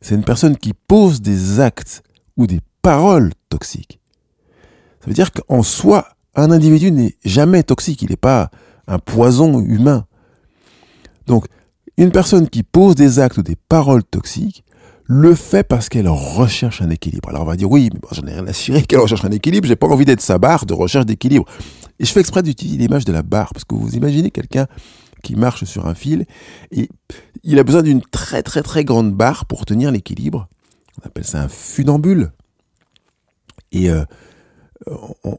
c'est 0.00 0.16
une 0.16 0.24
personne 0.24 0.56
qui 0.56 0.72
pose 0.74 1.22
des 1.22 1.60
actes 1.60 2.02
ou 2.36 2.48
des 2.48 2.58
paroles 2.82 3.32
toxiques. 3.48 4.00
Ça 5.00 5.06
veut 5.06 5.14
dire 5.14 5.32
qu'en 5.32 5.62
soi, 5.62 6.08
un 6.34 6.50
individu 6.50 6.92
n'est 6.92 7.16
jamais 7.24 7.62
toxique, 7.62 8.02
il 8.02 8.10
n'est 8.10 8.16
pas 8.16 8.50
un 8.86 8.98
poison 8.98 9.60
humain. 9.60 10.06
Donc, 11.26 11.46
une 11.96 12.10
personne 12.10 12.48
qui 12.48 12.62
pose 12.62 12.94
des 12.94 13.18
actes 13.18 13.38
ou 13.38 13.42
des 13.42 13.56
paroles 13.56 14.04
toxiques 14.04 14.64
le 15.04 15.34
fait 15.34 15.62
parce 15.62 15.88
qu'elle 15.88 16.08
recherche 16.08 16.80
un 16.80 16.90
équilibre. 16.90 17.28
Alors 17.28 17.42
on 17.42 17.46
va 17.46 17.56
dire 17.56 17.70
oui, 17.70 17.90
mais 17.92 18.00
j'en 18.12 18.26
ai 18.26 18.32
rien 18.32 18.46
à 18.46 18.52
cirer 18.52 18.82
qu'elle 18.82 19.00
recherche 19.00 19.24
un 19.24 19.30
équilibre, 19.30 19.66
j'ai 19.68 19.76
pas 19.76 19.86
envie 19.86 20.04
d'être 20.04 20.20
sa 20.20 20.38
barre 20.38 20.64
de 20.64 20.72
recherche 20.72 21.06
d'équilibre. 21.06 21.44
Et 21.98 22.04
je 22.04 22.12
fais 22.12 22.20
exprès 22.20 22.42
d'utiliser 22.42 22.78
l'image 22.78 23.04
de 23.04 23.12
la 23.12 23.22
barre, 23.22 23.52
parce 23.52 23.64
que 23.64 23.74
vous 23.74 23.94
imaginez 23.94 24.30
quelqu'un 24.30 24.66
qui 25.22 25.36
marche 25.36 25.64
sur 25.64 25.86
un 25.86 25.94
fil, 25.94 26.24
et 26.70 26.88
il 27.44 27.58
a 27.58 27.64
besoin 27.64 27.82
d'une 27.82 28.00
très 28.00 28.42
très 28.42 28.62
très 28.62 28.84
grande 28.84 29.12
barre 29.12 29.44
pour 29.44 29.66
tenir 29.66 29.90
l'équilibre. 29.90 30.48
On 31.00 31.06
appelle 31.06 31.24
ça 31.24 31.42
un 31.42 31.48
funambule. 31.48 32.32
Et 33.72 33.90
euh, 33.90 34.04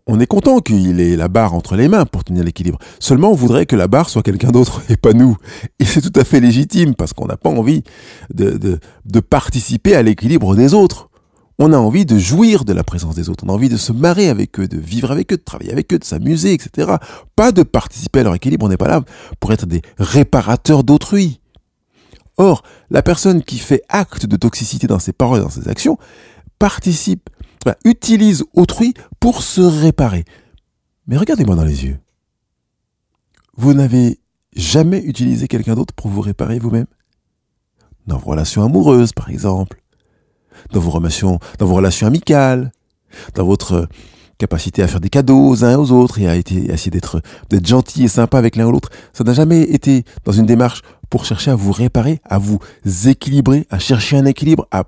on 0.08 0.20
est 0.20 0.25
content 0.25 0.60
qu'il 0.60 1.00
ait 1.00 1.16
la 1.16 1.28
barre 1.28 1.54
entre 1.54 1.75
les 1.75 1.88
mains 1.88 2.06
pour 2.06 2.24
tenir 2.24 2.44
l'équilibre. 2.44 2.80
Seulement, 3.00 3.32
on 3.32 3.36
voudrait 3.36 3.66
que 3.66 3.75
la 3.75 3.88
barre 3.88 4.10
soit 4.10 4.24
quelqu'un 4.24 4.52
d'autre 4.52 4.82
et 4.90 4.98
pas 4.98 5.13
nous. 5.13 5.38
Et 5.80 5.86
c'est 5.86 6.02
tout 6.02 6.18
à 6.20 6.24
fait 6.24 6.40
légitime 6.40 6.96
parce 6.96 7.13
qu'on 7.13 7.28
n'a 7.28 7.38
pas 7.38 7.50
envie 7.50 7.84
de, 8.34 8.58
de, 8.58 9.20
participer 9.20 9.96
à 9.96 10.02
l'équilibre 10.02 10.56
des 10.56 10.74
autres. 10.74 11.10
On 11.60 11.72
a 11.72 11.78
envie 11.78 12.06
de 12.06 12.18
jouir 12.18 12.66
de 12.66 12.74
la 12.74 12.84
présence 12.84 13.16
des 13.16 13.30
autres. 13.30 13.44
On 13.46 13.50
a 13.50 13.54
envie 13.54 13.70
de 13.70 13.78
se 13.78 13.92
marrer 13.92 14.28
avec 14.30 14.60
eux, 14.60 14.68
de 14.68 14.78
vivre 14.78 15.12
avec 15.12 15.32
eux, 15.32 15.38
de 15.38 15.44
travailler 15.44 15.72
avec 15.72 15.94
eux, 15.94 16.00
de 16.00 16.04
s'amuser, 16.04 16.54
etc. 16.54 16.94
Pas 17.36 17.52
de 17.52 17.63
participer 17.63 18.22
à 18.22 18.24
leur 18.24 18.36
équilibre. 18.36 18.66
On 18.66 18.70
n'est 18.70 18.78
pas 18.78 18.88
là 18.88 19.02
pour 19.40 19.54
être 19.54 19.66
des 19.66 19.82
réparateurs 20.00 20.84
d'autrui. 20.84 21.40
Or, 22.38 22.63
la 22.90 23.04
personne 23.04 23.44
qui 23.44 23.60
fait 23.60 23.84
acte 23.90 24.25
de 24.25 24.36
toxicité 24.36 24.88
dans 24.88 24.98
ses 24.98 25.13
paroles 25.13 25.40
et 25.40 25.44
dans 25.44 25.50
ses 25.52 25.68
actions 25.68 26.00
participe 26.58 27.30
utilise 27.86 28.43
autrui 28.53 28.93
pour 29.20 29.41
se 29.41 29.62
réparer. 29.62 30.25
Mais 31.08 31.17
regardez-moi 31.17 31.55
dans 31.55 31.65
les 31.65 31.86
yeux. 31.86 32.00
Vous 33.55 33.74
n'avez 33.74 34.20
jamais 34.55 35.00
utilisé 35.00 35.48
quelqu'un 35.48 35.75
d'autre 35.75 35.93
pour 35.93 36.10
vous 36.10 36.22
réparer 36.22 36.60
vous-même? 36.60 36.88
Dans 38.08 38.17
vos 38.17 38.32
relations 38.32 38.63
amoureuses, 38.63 39.13
par 39.13 39.29
exemple? 39.29 39.82
Dans 40.72 40.79
vos 40.79 40.91
relations, 40.91 41.39
amicales? 42.08 42.72
Dans 43.36 43.46
votre 43.46 43.88
capacité 44.39 44.82
à 44.82 44.88
faire 44.88 45.00
des 45.00 45.10
cadeaux 45.10 45.48
aux 45.48 45.63
uns 45.63 45.77
aux 45.77 45.91
autres 45.91 46.20
et 46.20 46.27
à, 46.27 46.36
essayer 46.36 46.91
d'être 46.91 47.22
gentil 47.63 48.05
et 48.05 48.08
sympa 48.08 48.38
avec 48.38 48.55
l'un 48.55 48.65
ou 48.67 48.72
l'autre? 48.72 48.89
Ça 49.13 49.24
n'a 49.24 49.34
jamais 49.34 49.62
été 49.62 50.03
dans 50.25 50.32
une 50.32 50.46
démarche 50.46 50.82
pour 51.10 51.25
chercher 51.25 51.51
à 51.51 51.55
vous 51.55 51.72
réparer, 51.72 52.20
à 52.24 52.39
vous 52.39 52.60
équilibrer, 53.05 53.67
à 53.70 53.77
chercher 53.77 54.17
un 54.17 54.25
équilibre, 54.25 54.67
à 54.72 54.86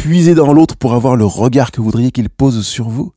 puiser 0.00 0.34
dans 0.34 0.54
l'autre 0.54 0.76
pour 0.76 0.94
avoir 0.94 1.14
le 1.14 1.26
regard 1.26 1.70
que 1.70 1.76
vous 1.76 1.84
voudriez 1.84 2.10
qu'il 2.10 2.30
pose 2.30 2.66
sur 2.66 2.88
vous. 2.88 3.12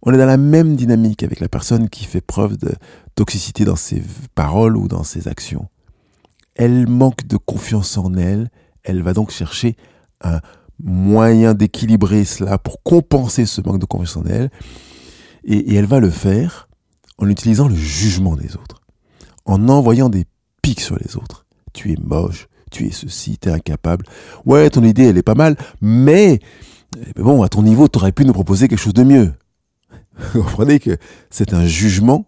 On 0.00 0.14
est 0.14 0.16
dans 0.16 0.24
la 0.24 0.38
même 0.38 0.76
dynamique 0.76 1.22
avec 1.22 1.40
la 1.40 1.48
personne 1.48 1.90
qui 1.90 2.06
fait 2.06 2.22
preuve 2.22 2.56
de 2.56 2.72
toxicité 3.14 3.66
dans 3.66 3.76
ses 3.76 4.02
paroles 4.34 4.78
ou 4.78 4.88
dans 4.88 5.04
ses 5.04 5.28
actions. 5.28 5.68
Elle 6.54 6.88
manque 6.88 7.26
de 7.26 7.36
confiance 7.36 7.98
en 7.98 8.14
elle, 8.14 8.50
elle 8.82 9.02
va 9.02 9.12
donc 9.12 9.30
chercher 9.30 9.76
un 10.22 10.40
moyen 10.82 11.52
d'équilibrer 11.52 12.24
cela 12.24 12.56
pour 12.56 12.82
compenser 12.82 13.44
ce 13.44 13.60
manque 13.60 13.78
de 13.78 13.84
confiance 13.84 14.16
en 14.16 14.24
elle, 14.24 14.50
et, 15.44 15.74
elle 15.74 15.84
va 15.84 16.00
le 16.00 16.08
faire 16.08 16.70
en 17.18 17.28
utilisant 17.28 17.68
le 17.68 17.76
jugement 17.76 18.36
des 18.36 18.56
autres, 18.56 18.80
en 19.44 19.68
envoyant 19.68 20.08
des 20.08 20.24
pics 20.62 20.80
sur 20.80 20.96
les 20.96 21.16
autres. 21.16 21.44
Tu 21.74 21.92
es 21.92 21.96
moche, 22.02 22.48
tu 22.70 22.86
es 22.86 22.90
ceci, 22.90 23.38
tu 23.38 23.48
es 23.48 23.52
incapable. 23.52 24.04
Ouais, 24.44 24.68
ton 24.70 24.82
idée, 24.82 25.04
elle 25.04 25.18
est 25.18 25.22
pas 25.22 25.34
mal, 25.34 25.56
mais, 25.80 26.40
bon, 27.16 27.42
à 27.42 27.48
ton 27.48 27.62
niveau, 27.62 27.88
tu 27.88 27.98
aurais 27.98 28.12
pu 28.12 28.24
nous 28.24 28.32
proposer 28.32 28.68
quelque 28.68 28.78
chose 28.78 28.94
de 28.94 29.04
mieux. 29.04 29.32
Vous 30.34 30.42
comprenez 30.42 30.78
que 30.78 30.96
c'est 31.30 31.54
un 31.54 31.66
jugement 31.66 32.26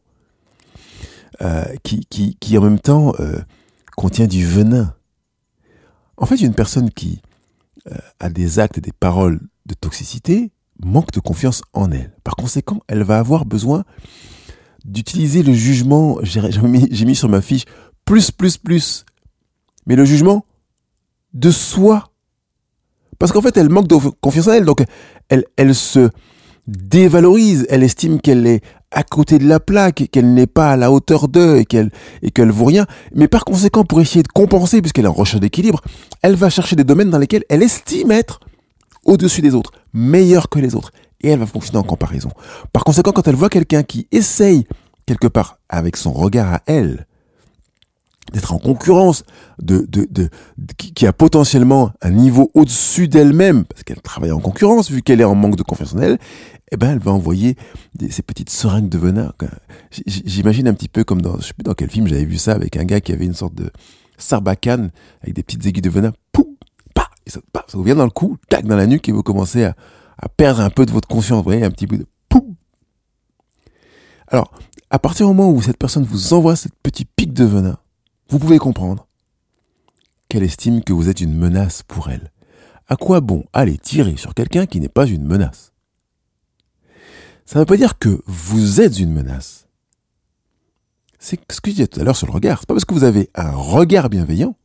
euh, 1.42 1.64
qui, 1.82 2.06
qui, 2.06 2.36
qui, 2.40 2.56
en 2.58 2.62
même 2.62 2.80
temps, 2.80 3.14
euh, 3.20 3.38
contient 3.96 4.26
du 4.26 4.46
venin. 4.46 4.94
En 6.16 6.26
fait, 6.26 6.40
une 6.40 6.54
personne 6.54 6.90
qui 6.90 7.20
euh, 7.90 7.96
a 8.20 8.30
des 8.30 8.58
actes 8.58 8.78
et 8.78 8.80
des 8.80 8.92
paroles 8.92 9.40
de 9.66 9.74
toxicité 9.74 10.50
manque 10.82 11.12
de 11.12 11.20
confiance 11.20 11.62
en 11.72 11.90
elle. 11.90 12.12
Par 12.24 12.36
conséquent, 12.36 12.80
elle 12.88 13.02
va 13.02 13.18
avoir 13.18 13.44
besoin 13.44 13.84
d'utiliser 14.84 15.42
le 15.42 15.52
jugement, 15.52 16.18
j'ai 16.22 17.04
mis 17.04 17.14
sur 17.16 17.28
ma 17.28 17.40
fiche, 17.40 17.64
plus, 18.04 18.30
plus, 18.30 18.56
plus. 18.56 19.04
Mais 19.86 19.96
le 19.96 20.04
jugement 20.04 20.44
de 21.32 21.50
soi. 21.50 22.10
Parce 23.18 23.32
qu'en 23.32 23.42
fait, 23.42 23.56
elle 23.56 23.68
manque 23.68 23.88
de 23.88 23.96
confiance 24.20 24.48
en 24.48 24.52
elle. 24.52 24.64
Donc, 24.64 24.82
elle, 25.28 25.44
elle 25.56 25.74
se 25.74 26.10
dévalorise. 26.66 27.66
Elle 27.70 27.82
estime 27.82 28.20
qu'elle 28.20 28.46
est 28.46 28.62
à 28.90 29.02
côté 29.02 29.38
de 29.38 29.46
la 29.46 29.60
plaque, 29.60 30.08
qu'elle 30.10 30.34
n'est 30.34 30.46
pas 30.46 30.72
à 30.72 30.76
la 30.76 30.90
hauteur 30.90 31.28
d'eux 31.28 31.58
et 31.58 31.64
qu'elle 31.64 31.90
et 32.22 32.30
qu'elle 32.30 32.50
vaut 32.50 32.64
rien. 32.64 32.86
Mais 33.14 33.28
par 33.28 33.44
conséquent, 33.44 33.84
pour 33.84 34.00
essayer 34.00 34.22
de 34.22 34.28
compenser, 34.28 34.80
puisqu'elle 34.80 35.04
est 35.04 35.08
en 35.08 35.12
recherche 35.12 35.40
d'équilibre, 35.40 35.80
elle 36.22 36.34
va 36.34 36.50
chercher 36.50 36.76
des 36.76 36.84
domaines 36.84 37.10
dans 37.10 37.18
lesquels 37.18 37.44
elle 37.48 37.62
estime 37.62 38.10
être 38.10 38.40
au-dessus 39.04 39.42
des 39.42 39.54
autres, 39.54 39.72
meilleure 39.92 40.48
que 40.48 40.58
les 40.58 40.74
autres, 40.74 40.90
et 41.20 41.30
elle 41.30 41.38
va 41.38 41.46
fonctionner 41.46 41.78
en 41.78 41.84
comparaison. 41.84 42.30
Par 42.72 42.84
conséquent, 42.84 43.12
quand 43.12 43.26
elle 43.28 43.36
voit 43.36 43.48
quelqu'un 43.48 43.82
qui 43.82 44.08
essaye 44.12 44.66
quelque 45.06 45.28
part 45.28 45.58
avec 45.68 45.96
son 45.96 46.12
regard 46.12 46.54
à 46.54 46.62
elle 46.66 47.06
d'être 48.32 48.52
en 48.52 48.58
concurrence, 48.58 49.22
de, 49.62 49.86
de, 49.88 50.06
de, 50.10 50.28
qui, 50.76 51.06
a 51.06 51.12
potentiellement 51.12 51.92
un 52.02 52.10
niveau 52.10 52.50
au-dessus 52.54 53.08
d'elle-même, 53.08 53.64
parce 53.64 53.84
qu'elle 53.84 54.00
travaille 54.00 54.32
en 54.32 54.40
concurrence, 54.40 54.90
vu 54.90 55.02
qu'elle 55.02 55.20
est 55.20 55.24
en 55.24 55.34
manque 55.34 55.56
de 55.56 55.62
confiance 55.62 55.94
en 55.94 55.98
elle, 55.98 56.18
eh 56.72 56.76
ben, 56.76 56.90
elle 56.90 56.98
va 56.98 57.12
envoyer 57.12 57.56
ces 58.10 58.22
petites 58.22 58.50
seringues 58.50 58.88
de 58.88 58.98
venin. 58.98 59.32
J'imagine 60.06 60.66
un 60.66 60.74
petit 60.74 60.88
peu 60.88 61.04
comme 61.04 61.22
dans, 61.22 61.38
je 61.38 61.46
sais 61.46 61.54
plus 61.54 61.62
dans 61.62 61.74
quel 61.74 61.90
film 61.90 62.08
j'avais 62.08 62.24
vu 62.24 62.38
ça, 62.38 62.52
avec 62.52 62.76
un 62.76 62.84
gars 62.84 63.00
qui 63.00 63.12
avait 63.12 63.26
une 63.26 63.34
sorte 63.34 63.54
de 63.54 63.70
sarbacane 64.18 64.90
avec 65.22 65.34
des 65.34 65.42
petites 65.42 65.64
aiguilles 65.66 65.82
de 65.82 65.90
venin. 65.90 66.12
Poum, 66.32 66.46
pa, 66.94 67.08
et 67.26 67.30
ça, 67.30 67.40
vous 67.72 67.82
vient 67.82 67.94
dans 67.94 68.04
le 68.04 68.10
cou, 68.10 68.36
tac, 68.48 68.66
dans 68.66 68.76
la 68.76 68.86
nuque, 68.86 69.08
et 69.08 69.12
vous 69.12 69.22
commencez 69.22 69.64
à, 69.64 69.76
à 70.18 70.28
perdre 70.28 70.60
un 70.60 70.70
peu 70.70 70.84
de 70.84 70.90
votre 70.90 71.08
conscience. 71.08 71.38
Vous 71.38 71.44
voyez, 71.44 71.64
un 71.64 71.70
petit 71.70 71.86
peu 71.86 71.98
de 71.98 72.06
poum. 72.28 72.56
Alors, 74.26 74.50
à 74.90 74.98
partir 74.98 75.28
du 75.28 75.34
moment 75.34 75.50
où 75.50 75.62
cette 75.62 75.78
personne 75.78 76.04
vous 76.04 76.32
envoie 76.32 76.56
cette 76.56 76.74
petite 76.82 77.10
pique 77.14 77.32
de 77.32 77.44
venin, 77.44 77.76
vous 78.28 78.38
pouvez 78.38 78.58
comprendre 78.58 79.06
qu'elle 80.28 80.42
estime 80.42 80.82
que 80.82 80.92
vous 80.92 81.08
êtes 81.08 81.20
une 81.20 81.34
menace 81.34 81.82
pour 81.82 82.10
elle. 82.10 82.32
À 82.88 82.96
quoi 82.96 83.20
bon 83.20 83.44
aller 83.52 83.78
tirer 83.78 84.16
sur 84.16 84.34
quelqu'un 84.34 84.66
qui 84.66 84.80
n'est 84.80 84.88
pas 84.88 85.06
une 85.06 85.24
menace? 85.24 85.72
Ça 87.44 87.58
ne 87.58 87.62
veut 87.62 87.66
pas 87.66 87.76
dire 87.76 87.98
que 87.98 88.22
vous 88.26 88.80
êtes 88.80 88.98
une 88.98 89.12
menace. 89.12 89.68
C'est 91.18 91.40
ce 91.50 91.60
que 91.60 91.70
je 91.70 91.76
disais 91.76 91.86
tout 91.86 92.00
à 92.00 92.04
l'heure 92.04 92.16
sur 92.16 92.26
le 92.26 92.32
regard. 92.32 92.58
C'est 92.60 92.66
pas 92.66 92.74
parce 92.74 92.84
que 92.84 92.94
vous 92.94 93.04
avez 93.04 93.30
un 93.34 93.52
regard 93.52 94.08
bienveillant 94.08 94.56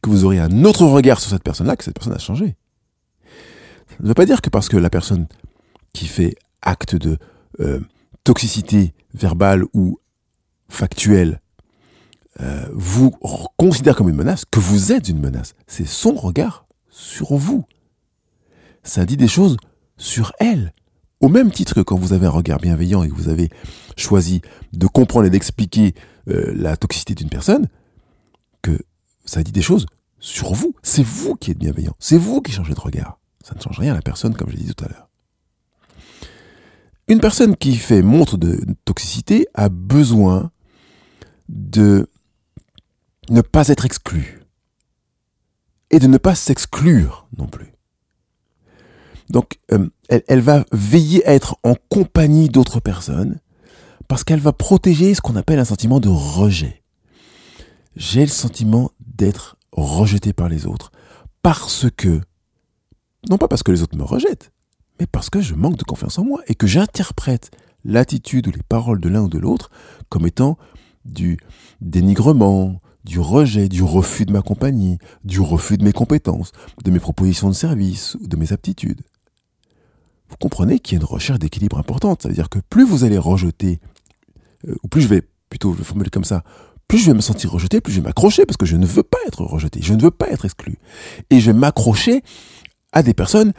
que 0.00 0.10
vous 0.10 0.24
aurez 0.24 0.38
un 0.38 0.64
autre 0.64 0.84
regard 0.84 1.20
sur 1.20 1.30
cette 1.30 1.42
personne-là 1.44 1.76
que 1.76 1.84
cette 1.84 1.94
personne 1.94 2.14
a 2.14 2.18
changé. 2.18 2.56
Ça 3.88 3.96
ne 4.00 4.08
veut 4.08 4.14
pas 4.14 4.26
dire 4.26 4.40
que 4.40 4.50
parce 4.50 4.68
que 4.68 4.76
la 4.76 4.90
personne 4.90 5.26
qui 5.92 6.06
fait 6.06 6.34
acte 6.62 6.96
de 6.96 7.18
euh, 7.60 7.80
toxicité 8.24 8.94
verbale 9.14 9.64
ou 9.74 10.00
factuelle 10.68 11.41
euh, 12.40 12.66
vous 12.72 13.10
considère 13.56 13.96
comme 13.96 14.08
une 14.08 14.16
menace, 14.16 14.44
que 14.50 14.60
vous 14.60 14.92
êtes 14.92 15.08
une 15.08 15.20
menace. 15.20 15.54
C'est 15.66 15.86
son 15.86 16.14
regard 16.14 16.66
sur 16.88 17.34
vous. 17.34 17.64
Ça 18.82 19.04
dit 19.04 19.16
des 19.16 19.28
choses 19.28 19.56
sur 19.96 20.32
elle. 20.40 20.72
Au 21.20 21.28
même 21.28 21.52
titre 21.52 21.74
que 21.74 21.80
quand 21.80 21.96
vous 21.96 22.12
avez 22.12 22.26
un 22.26 22.30
regard 22.30 22.58
bienveillant 22.58 23.02
et 23.02 23.08
que 23.08 23.14
vous 23.14 23.28
avez 23.28 23.48
choisi 23.96 24.40
de 24.72 24.86
comprendre 24.86 25.26
et 25.26 25.30
d'expliquer 25.30 25.94
euh, 26.28 26.52
la 26.56 26.76
toxicité 26.76 27.14
d'une 27.14 27.28
personne, 27.28 27.68
que 28.60 28.78
ça 29.24 29.42
dit 29.42 29.52
des 29.52 29.62
choses 29.62 29.86
sur 30.18 30.54
vous. 30.54 30.74
C'est 30.82 31.04
vous 31.04 31.34
qui 31.36 31.50
êtes 31.50 31.58
bienveillant. 31.58 31.94
C'est 31.98 32.16
vous 32.16 32.40
qui 32.40 32.52
changez 32.52 32.74
de 32.74 32.80
regard. 32.80 33.18
Ça 33.44 33.54
ne 33.54 33.60
change 33.60 33.78
rien 33.78 33.92
à 33.92 33.96
la 33.96 34.02
personne, 34.02 34.34
comme 34.34 34.48
je 34.50 34.56
l'ai 34.56 34.62
dit 34.62 34.74
tout 34.74 34.84
à 34.84 34.88
l'heure. 34.88 35.08
Une 37.08 37.20
personne 37.20 37.56
qui 37.56 37.76
fait 37.76 38.02
montre 38.02 38.36
de 38.36 38.60
toxicité 38.84 39.46
a 39.54 39.68
besoin 39.68 40.50
de 41.48 42.08
ne 43.32 43.40
pas 43.40 43.68
être 43.68 43.86
exclue 43.86 44.40
et 45.90 45.98
de 45.98 46.06
ne 46.06 46.18
pas 46.18 46.34
s'exclure 46.34 47.26
non 47.36 47.46
plus. 47.46 47.72
Donc, 49.30 49.58
euh, 49.72 49.88
elle, 50.08 50.40
va 50.40 50.64
veiller 50.72 51.26
à 51.26 51.32
être 51.32 51.56
en 51.62 51.74
compagnie 51.88 52.48
d'autres 52.48 52.80
personnes 52.80 53.40
parce 54.06 54.24
qu'elle 54.24 54.40
va 54.40 54.52
protéger 54.52 55.14
ce 55.14 55.22
qu'on 55.22 55.36
appelle 55.36 55.58
un 55.58 55.64
sentiment 55.64 56.00
de 56.00 56.10
rejet. 56.10 56.82
J'ai 57.96 58.20
le 58.20 58.26
sentiment 58.26 58.90
d'être 59.00 59.56
rejeté 59.72 60.34
par 60.34 60.50
les 60.50 60.66
autres 60.66 60.92
parce 61.40 61.86
que, 61.96 62.20
non 63.30 63.38
pas 63.38 63.48
parce 63.48 63.62
que 63.62 63.72
les 63.72 63.82
autres 63.82 63.96
me 63.96 64.04
rejettent, 64.04 64.52
mais 65.00 65.06
parce 65.06 65.30
que 65.30 65.40
je 65.40 65.54
manque 65.54 65.76
de 65.76 65.84
confiance 65.84 66.18
en 66.18 66.24
moi 66.24 66.42
et 66.48 66.54
que 66.54 66.66
j'interprète 66.66 67.50
l'attitude 67.84 68.48
ou 68.48 68.50
les 68.50 68.62
paroles 68.68 69.00
de 69.00 69.08
l'un 69.08 69.22
ou 69.22 69.28
de 69.28 69.38
l'autre 69.38 69.70
comme 70.10 70.26
étant 70.26 70.58
du 71.06 71.38
dénigrement, 71.80 72.82
du 73.04 73.18
rejet, 73.18 73.68
du 73.68 73.82
refus 73.82 74.26
de 74.26 74.32
ma 74.32 74.42
compagnie, 74.42 74.98
du 75.24 75.40
refus 75.40 75.76
de 75.76 75.84
mes 75.84 75.92
compétences, 75.92 76.52
de 76.84 76.90
mes 76.90 77.00
propositions 77.00 77.48
de 77.48 77.54
service 77.54 78.16
ou 78.20 78.26
de 78.26 78.36
mes 78.36 78.52
aptitudes 78.52 79.02
vous 80.32 80.38
comprenez 80.38 80.78
qu'il 80.78 80.96
y 80.96 80.98
a 80.98 81.00
une 81.00 81.06
recherche 81.06 81.38
d'équilibre 81.38 81.78
importante. 81.78 82.22
C'est-à-dire 82.22 82.48
que 82.48 82.58
plus 82.58 82.84
vous 82.84 83.04
allez 83.04 83.18
rejeter, 83.18 83.80
euh, 84.66 84.74
ou 84.82 84.88
plus 84.88 85.02
je 85.02 85.08
vais, 85.08 85.22
plutôt 85.50 85.74
le 85.74 85.84
formuler 85.84 86.10
comme 86.10 86.24
ça, 86.24 86.42
plus 86.88 86.98
je 86.98 87.06
vais 87.06 87.14
me 87.14 87.20
sentir 87.20 87.50
rejeté, 87.50 87.80
plus 87.80 87.92
je 87.92 88.00
vais 88.00 88.06
m'accrocher, 88.06 88.46
parce 88.46 88.56
que 88.56 88.66
je 88.66 88.76
ne 88.76 88.86
veux 88.86 89.02
pas 89.02 89.18
être 89.26 89.42
rejeté, 89.42 89.80
je 89.82 89.92
ne 89.92 90.00
veux 90.00 90.10
pas 90.10 90.28
être 90.30 90.46
exclu. 90.46 90.78
Et 91.30 91.38
je 91.38 91.50
vais 91.50 91.58
m'accrocher 91.58 92.22
à 92.92 93.02
des 93.02 93.14
personnes 93.14 93.52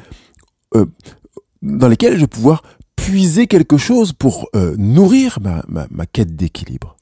euh, 0.76 0.86
dans 1.62 1.88
lesquelles 1.88 2.16
je 2.16 2.22
vais 2.22 2.28
pouvoir 2.28 2.64
puiser 2.96 3.48
quelque 3.48 3.78
chose 3.78 4.14
pour 4.14 4.50
euh, 4.56 4.76
nourrir 4.78 5.40
ma, 5.42 5.64
ma 5.68 6.06
quête 6.08 6.36
d'équilibre 6.36 6.96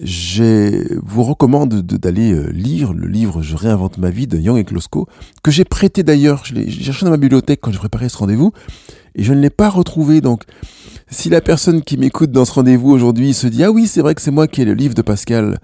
je 0.00 0.98
vous 1.04 1.22
recommande 1.22 1.82
d'aller 1.82 2.32
euh, 2.32 2.50
lire 2.50 2.92
le 2.92 3.06
livre 3.06 3.42
Je 3.42 3.56
réinvente 3.56 3.98
ma 3.98 4.10
vie 4.10 4.26
de 4.26 4.38
Young 4.38 4.58
et 4.58 4.64
Klosko, 4.64 5.06
que 5.42 5.50
j'ai 5.50 5.64
prêté 5.64 6.02
d'ailleurs, 6.02 6.44
je 6.44 6.54
l'ai 6.54 6.70
cherché 6.70 7.04
dans 7.04 7.10
ma 7.10 7.18
bibliothèque 7.18 7.60
quand 7.62 7.72
j'ai 7.72 7.78
préparé 7.78 8.08
ce 8.08 8.16
rendez-vous, 8.16 8.52
et 9.14 9.22
je 9.22 9.34
ne 9.34 9.40
l'ai 9.40 9.50
pas 9.50 9.68
retrouvé. 9.68 10.20
Donc, 10.20 10.44
si 11.10 11.28
la 11.28 11.42
personne 11.42 11.82
qui 11.82 11.98
m'écoute 11.98 12.30
dans 12.30 12.46
ce 12.46 12.52
rendez-vous 12.52 12.90
aujourd'hui 12.90 13.34
se 13.34 13.46
dit 13.46 13.64
ah 13.64 13.70
oui 13.70 13.86
c'est 13.86 14.00
vrai 14.00 14.14
que 14.14 14.22
c'est 14.22 14.30
moi 14.30 14.48
qui 14.48 14.62
ai 14.62 14.64
le 14.64 14.72
livre 14.72 14.94
de 14.94 15.02
Pascal, 15.02 15.58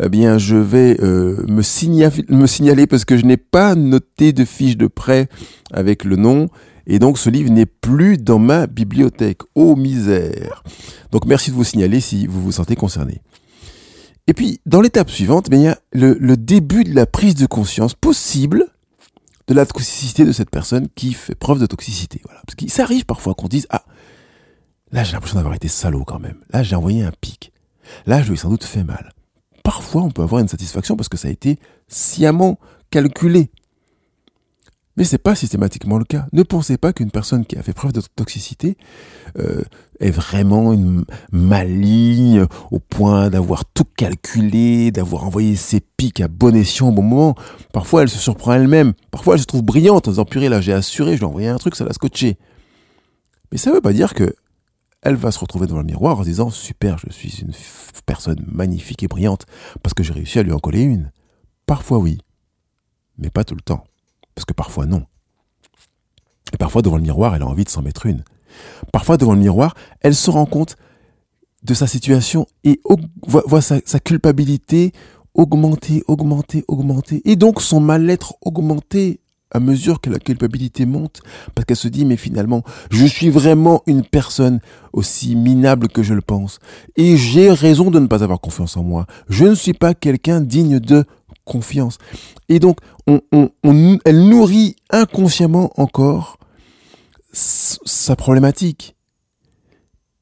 eh 0.00 0.08
bien 0.10 0.36
je 0.36 0.56
vais 0.56 0.98
euh, 1.00 1.42
me, 1.48 1.62
signaler, 1.62 2.24
me 2.28 2.46
signaler 2.46 2.86
parce 2.86 3.06
que 3.06 3.16
je 3.16 3.24
n'ai 3.24 3.38
pas 3.38 3.74
noté 3.74 4.34
de 4.34 4.44
fiche 4.44 4.76
de 4.76 4.86
prêt 4.86 5.28
avec 5.72 6.04
le 6.04 6.16
nom. 6.16 6.48
Et 6.86 6.98
donc 6.98 7.16
ce 7.16 7.30
livre 7.30 7.50
n'est 7.50 7.66
plus 7.66 8.18
dans 8.18 8.38
ma 8.38 8.66
bibliothèque. 8.66 9.38
Oh 9.54 9.76
misère. 9.76 10.62
Donc 11.10 11.24
merci 11.26 11.50
de 11.50 11.56
vous 11.56 11.64
signaler 11.64 12.00
si 12.00 12.26
vous 12.26 12.42
vous 12.42 12.52
sentez 12.52 12.76
concerné. 12.76 13.22
Et 14.32 14.34
puis, 14.34 14.62
dans 14.64 14.80
l'étape 14.80 15.10
suivante, 15.10 15.50
ben, 15.50 15.60
il 15.60 15.64
y 15.64 15.68
a 15.68 15.78
le, 15.92 16.36
début 16.38 16.84
de 16.84 16.94
la 16.94 17.04
prise 17.04 17.34
de 17.34 17.44
conscience 17.44 17.92
possible 17.92 18.64
de 19.46 19.52
la 19.52 19.66
toxicité 19.66 20.24
de 20.24 20.32
cette 20.32 20.48
personne 20.48 20.88
qui 20.94 21.12
fait 21.12 21.34
preuve 21.34 21.58
de 21.60 21.66
toxicité. 21.66 22.22
Parce 22.24 22.54
que 22.56 22.66
ça 22.70 22.84
arrive 22.84 23.04
parfois 23.04 23.34
qu'on 23.34 23.46
dise, 23.46 23.66
ah, 23.68 23.84
là 24.90 25.04
j'ai 25.04 25.12
l'impression 25.12 25.36
d'avoir 25.36 25.52
été 25.52 25.68
salaud 25.68 26.04
quand 26.06 26.18
même. 26.18 26.38
Là 26.48 26.62
j'ai 26.62 26.74
envoyé 26.74 27.02
un 27.02 27.12
pic. 27.20 27.52
Là 28.06 28.22
je 28.22 28.28
lui 28.28 28.32
ai 28.32 28.36
sans 28.38 28.48
doute 28.48 28.64
fait 28.64 28.84
mal. 28.84 29.12
Parfois 29.64 30.00
on 30.00 30.10
peut 30.10 30.22
avoir 30.22 30.40
une 30.40 30.48
satisfaction 30.48 30.96
parce 30.96 31.10
que 31.10 31.18
ça 31.18 31.28
a 31.28 31.30
été 31.30 31.58
sciemment 31.86 32.58
calculé. 32.88 33.50
Mais 34.96 35.04
c'est 35.04 35.18
pas 35.18 35.34
systématiquement 35.34 35.96
le 35.96 36.04
cas. 36.04 36.26
Ne 36.32 36.42
pensez 36.42 36.76
pas 36.76 36.92
qu'une 36.92 37.10
personne 37.10 37.46
qui 37.46 37.56
a 37.56 37.62
fait 37.62 37.72
preuve 37.72 37.92
de 37.92 38.02
toxicité 38.14 38.76
euh, 39.38 39.62
est 40.00 40.10
vraiment 40.10 40.72
une 40.72 41.04
maligne 41.30 42.44
au 42.70 42.78
point 42.78 43.30
d'avoir 43.30 43.64
tout 43.64 43.86
calculé, 43.96 44.90
d'avoir 44.90 45.24
envoyé 45.24 45.56
ses 45.56 45.80
pics 45.80 46.20
à 46.20 46.28
bon 46.28 46.54
escient 46.54 46.88
au 46.88 46.92
bon 46.92 47.02
moment. 47.02 47.34
Parfois, 47.72 48.02
elle 48.02 48.10
se 48.10 48.18
surprend 48.18 48.52
elle-même. 48.52 48.92
Parfois, 49.10 49.34
elle 49.34 49.40
se 49.40 49.46
trouve 49.46 49.62
brillante 49.62 50.08
en 50.08 50.10
disant 50.10 50.24
purée, 50.26 50.50
là, 50.50 50.60
j'ai 50.60 50.74
assuré, 50.74 51.12
je 51.12 51.20
lui 51.20 51.24
ai 51.24 51.28
envoyé 51.28 51.48
un 51.48 51.58
truc, 51.58 51.74
ça 51.74 51.84
l'a 51.84 51.94
scotché. 51.94 52.36
Mais 53.50 53.58
ça 53.58 53.72
veut 53.72 53.80
pas 53.80 53.94
dire 53.94 54.12
que 54.12 54.34
elle 55.02 55.16
va 55.16 55.32
se 55.32 55.38
retrouver 55.38 55.66
devant 55.66 55.80
le 55.80 55.86
miroir 55.86 56.18
en 56.18 56.22
disant 56.22 56.50
super, 56.50 56.96
je 56.98 57.12
suis 57.12 57.40
une 57.40 57.52
personne 58.06 58.42
magnifique 58.46 59.02
et 59.02 59.08
brillante 59.08 59.46
parce 59.82 59.94
que 59.94 60.02
j'ai 60.02 60.12
réussi 60.12 60.38
à 60.38 60.42
lui 60.42 60.52
en 60.52 60.58
coller 60.58 60.82
une. 60.82 61.10
Parfois 61.66 61.98
oui, 61.98 62.18
mais 63.18 63.30
pas 63.30 63.44
tout 63.44 63.56
le 63.56 63.62
temps. 63.62 63.84
Parce 64.34 64.44
que 64.44 64.52
parfois 64.52 64.86
non. 64.86 65.04
Et 66.52 66.56
parfois 66.56 66.82
devant 66.82 66.96
le 66.96 67.02
miroir, 67.02 67.34
elle 67.34 67.42
a 67.42 67.46
envie 67.46 67.64
de 67.64 67.70
s'en 67.70 67.82
mettre 67.82 68.06
une. 68.06 68.24
Parfois 68.92 69.16
devant 69.16 69.34
le 69.34 69.40
miroir, 69.40 69.74
elle 70.00 70.14
se 70.14 70.30
rend 70.30 70.46
compte 70.46 70.76
de 71.62 71.74
sa 71.74 71.86
situation 71.86 72.46
et 72.64 72.80
voit, 73.26 73.62
sa, 73.62 73.78
sa 73.84 74.00
culpabilité 74.00 74.92
augmenter, 75.34 76.02
augmenter, 76.08 76.64
augmenter. 76.68 77.22
Et 77.24 77.36
donc 77.36 77.62
son 77.62 77.80
mal-être 77.80 78.34
augmenter 78.42 79.20
à 79.52 79.60
mesure 79.60 80.00
que 80.00 80.10
la 80.10 80.18
culpabilité 80.18 80.86
monte, 80.86 81.20
parce 81.54 81.66
qu'elle 81.66 81.76
se 81.76 81.88
dit, 81.88 82.04
mais 82.04 82.16
finalement, 82.16 82.62
je 82.90 83.04
suis 83.04 83.28
vraiment 83.28 83.82
une 83.86 84.02
personne 84.02 84.60
aussi 84.94 85.36
minable 85.36 85.88
que 85.88 86.02
je 86.02 86.14
le 86.14 86.22
pense. 86.22 86.58
Et 86.96 87.16
j'ai 87.16 87.52
raison 87.52 87.90
de 87.90 88.00
ne 88.00 88.06
pas 88.06 88.24
avoir 88.24 88.40
confiance 88.40 88.76
en 88.76 88.82
moi. 88.82 89.06
Je 89.28 89.44
ne 89.44 89.54
suis 89.54 89.74
pas 89.74 89.94
quelqu'un 89.94 90.40
digne 90.40 90.80
de 90.80 91.04
confiance. 91.44 91.98
Et 92.48 92.58
donc, 92.58 92.78
on, 93.06 93.98
elle 94.04 94.28
nourrit 94.28 94.76
inconsciemment 94.90 95.70
encore 95.76 96.38
sa 97.32 98.16
problématique. 98.16 98.94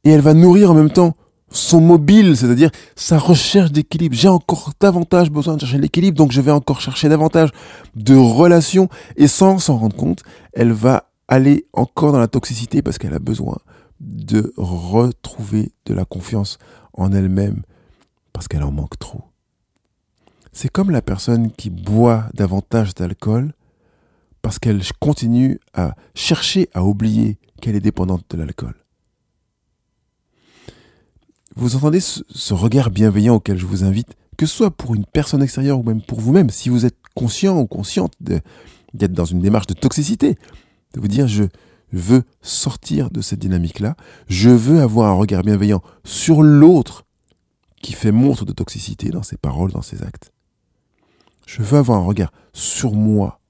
Et 0.05 0.11
elle 0.11 0.21
va 0.21 0.35
nourrir 0.35 0.71
en 0.71 0.75
même 0.75 0.91
temps 0.91 1.15
son 1.51 1.81
mobile, 1.81 2.37
c'est-à-dire 2.37 2.71
sa 2.95 3.19
recherche 3.19 3.73
d'équilibre. 3.73 4.15
J'ai 4.15 4.29
encore 4.29 4.73
davantage 4.81 5.31
besoin 5.31 5.57
de 5.57 5.61
chercher 5.61 5.79
l'équilibre, 5.79 6.17
donc 6.17 6.33
je 6.33 6.41
vais 6.41 6.53
encore 6.53 6.81
chercher 6.81 7.09
davantage 7.09 7.51
de 7.97 8.15
relations. 8.15 8.89
Et 9.17 9.27
sans 9.27 9.59
s'en 9.59 9.77
rendre 9.77 9.97
compte, 9.97 10.23
elle 10.53 10.73
va 10.73 11.11
aller 11.29 11.67
encore 11.73 12.13
dans 12.13 12.21
la 12.21 12.29
toxicité 12.29 12.83
parce 12.83 12.99
qu'elle 12.99 13.15
a 13.15 13.19
besoin 13.19 13.57
de 14.01 14.53
retrouver 14.57 15.73
de 15.87 15.95
la 15.95 16.05
confiance 16.05 16.59
en 16.95 17.13
elle-même 17.13 17.63
parce 18.33 18.49
qu'elle 18.49 18.63
en 18.63 18.73
manque 18.73 18.99
trop. 18.99 19.30
C'est 20.61 20.69
comme 20.69 20.91
la 20.91 21.01
personne 21.01 21.51
qui 21.51 21.71
boit 21.71 22.27
davantage 22.35 22.93
d'alcool 22.93 23.55
parce 24.43 24.59
qu'elle 24.59 24.83
continue 24.99 25.59
à 25.73 25.95
chercher 26.15 26.69
à 26.75 26.85
oublier 26.85 27.39
qu'elle 27.63 27.77
est 27.77 27.81
dépendante 27.81 28.27
de 28.29 28.37
l'alcool. 28.37 28.75
Vous 31.57 31.77
entendez 31.77 32.01
ce, 32.01 32.53
regard 32.53 32.91
bienveillant 32.91 33.37
auquel 33.37 33.57
je 33.57 33.65
vous 33.65 33.85
invite, 33.85 34.15
que 34.37 34.45
ce 34.45 34.55
soit 34.55 34.71
pour 34.71 34.95
une 34.95 35.07
personne 35.07 35.43
extérieure 35.43 35.79
ou 35.79 35.83
même 35.83 36.03
pour 36.03 36.21
vous-même, 36.21 36.51
si 36.51 36.69
vous 36.69 36.85
êtes 36.85 36.99
conscient 37.15 37.59
ou 37.59 37.67
consciente 37.67 38.13
d'être 38.21 39.15
dans 39.15 39.25
une 39.25 39.41
démarche 39.41 39.67
de 39.67 39.73
toxicité, 39.73 40.37
de 40.93 41.01
vous 41.01 41.09
dire 41.09 41.27
je 41.27 41.45
veux 41.91 42.25
sortir 42.43 43.11
de 43.11 43.23
cette 43.23 43.39
dynamique-là, 43.39 43.97
je 44.29 44.51
veux 44.51 44.83
avoir 44.83 45.09
un 45.09 45.15
regard 45.15 45.43
bienveillant 45.43 45.81
sur 46.05 46.43
l'autre 46.43 47.07
qui 47.81 47.95
fait 47.95 48.13
montre 48.13 48.45
de 48.45 48.53
toxicité 48.53 49.09
dans 49.09 49.23
ses 49.23 49.39
paroles, 49.39 49.73
dans 49.73 49.81
ses 49.81 50.03
actes. 50.03 50.31
Je 51.51 51.63
veux 51.63 51.79
avoir 51.79 51.99
un 51.99 52.05
regard 52.05 52.31
sur 52.53 52.95
moi 52.95 53.41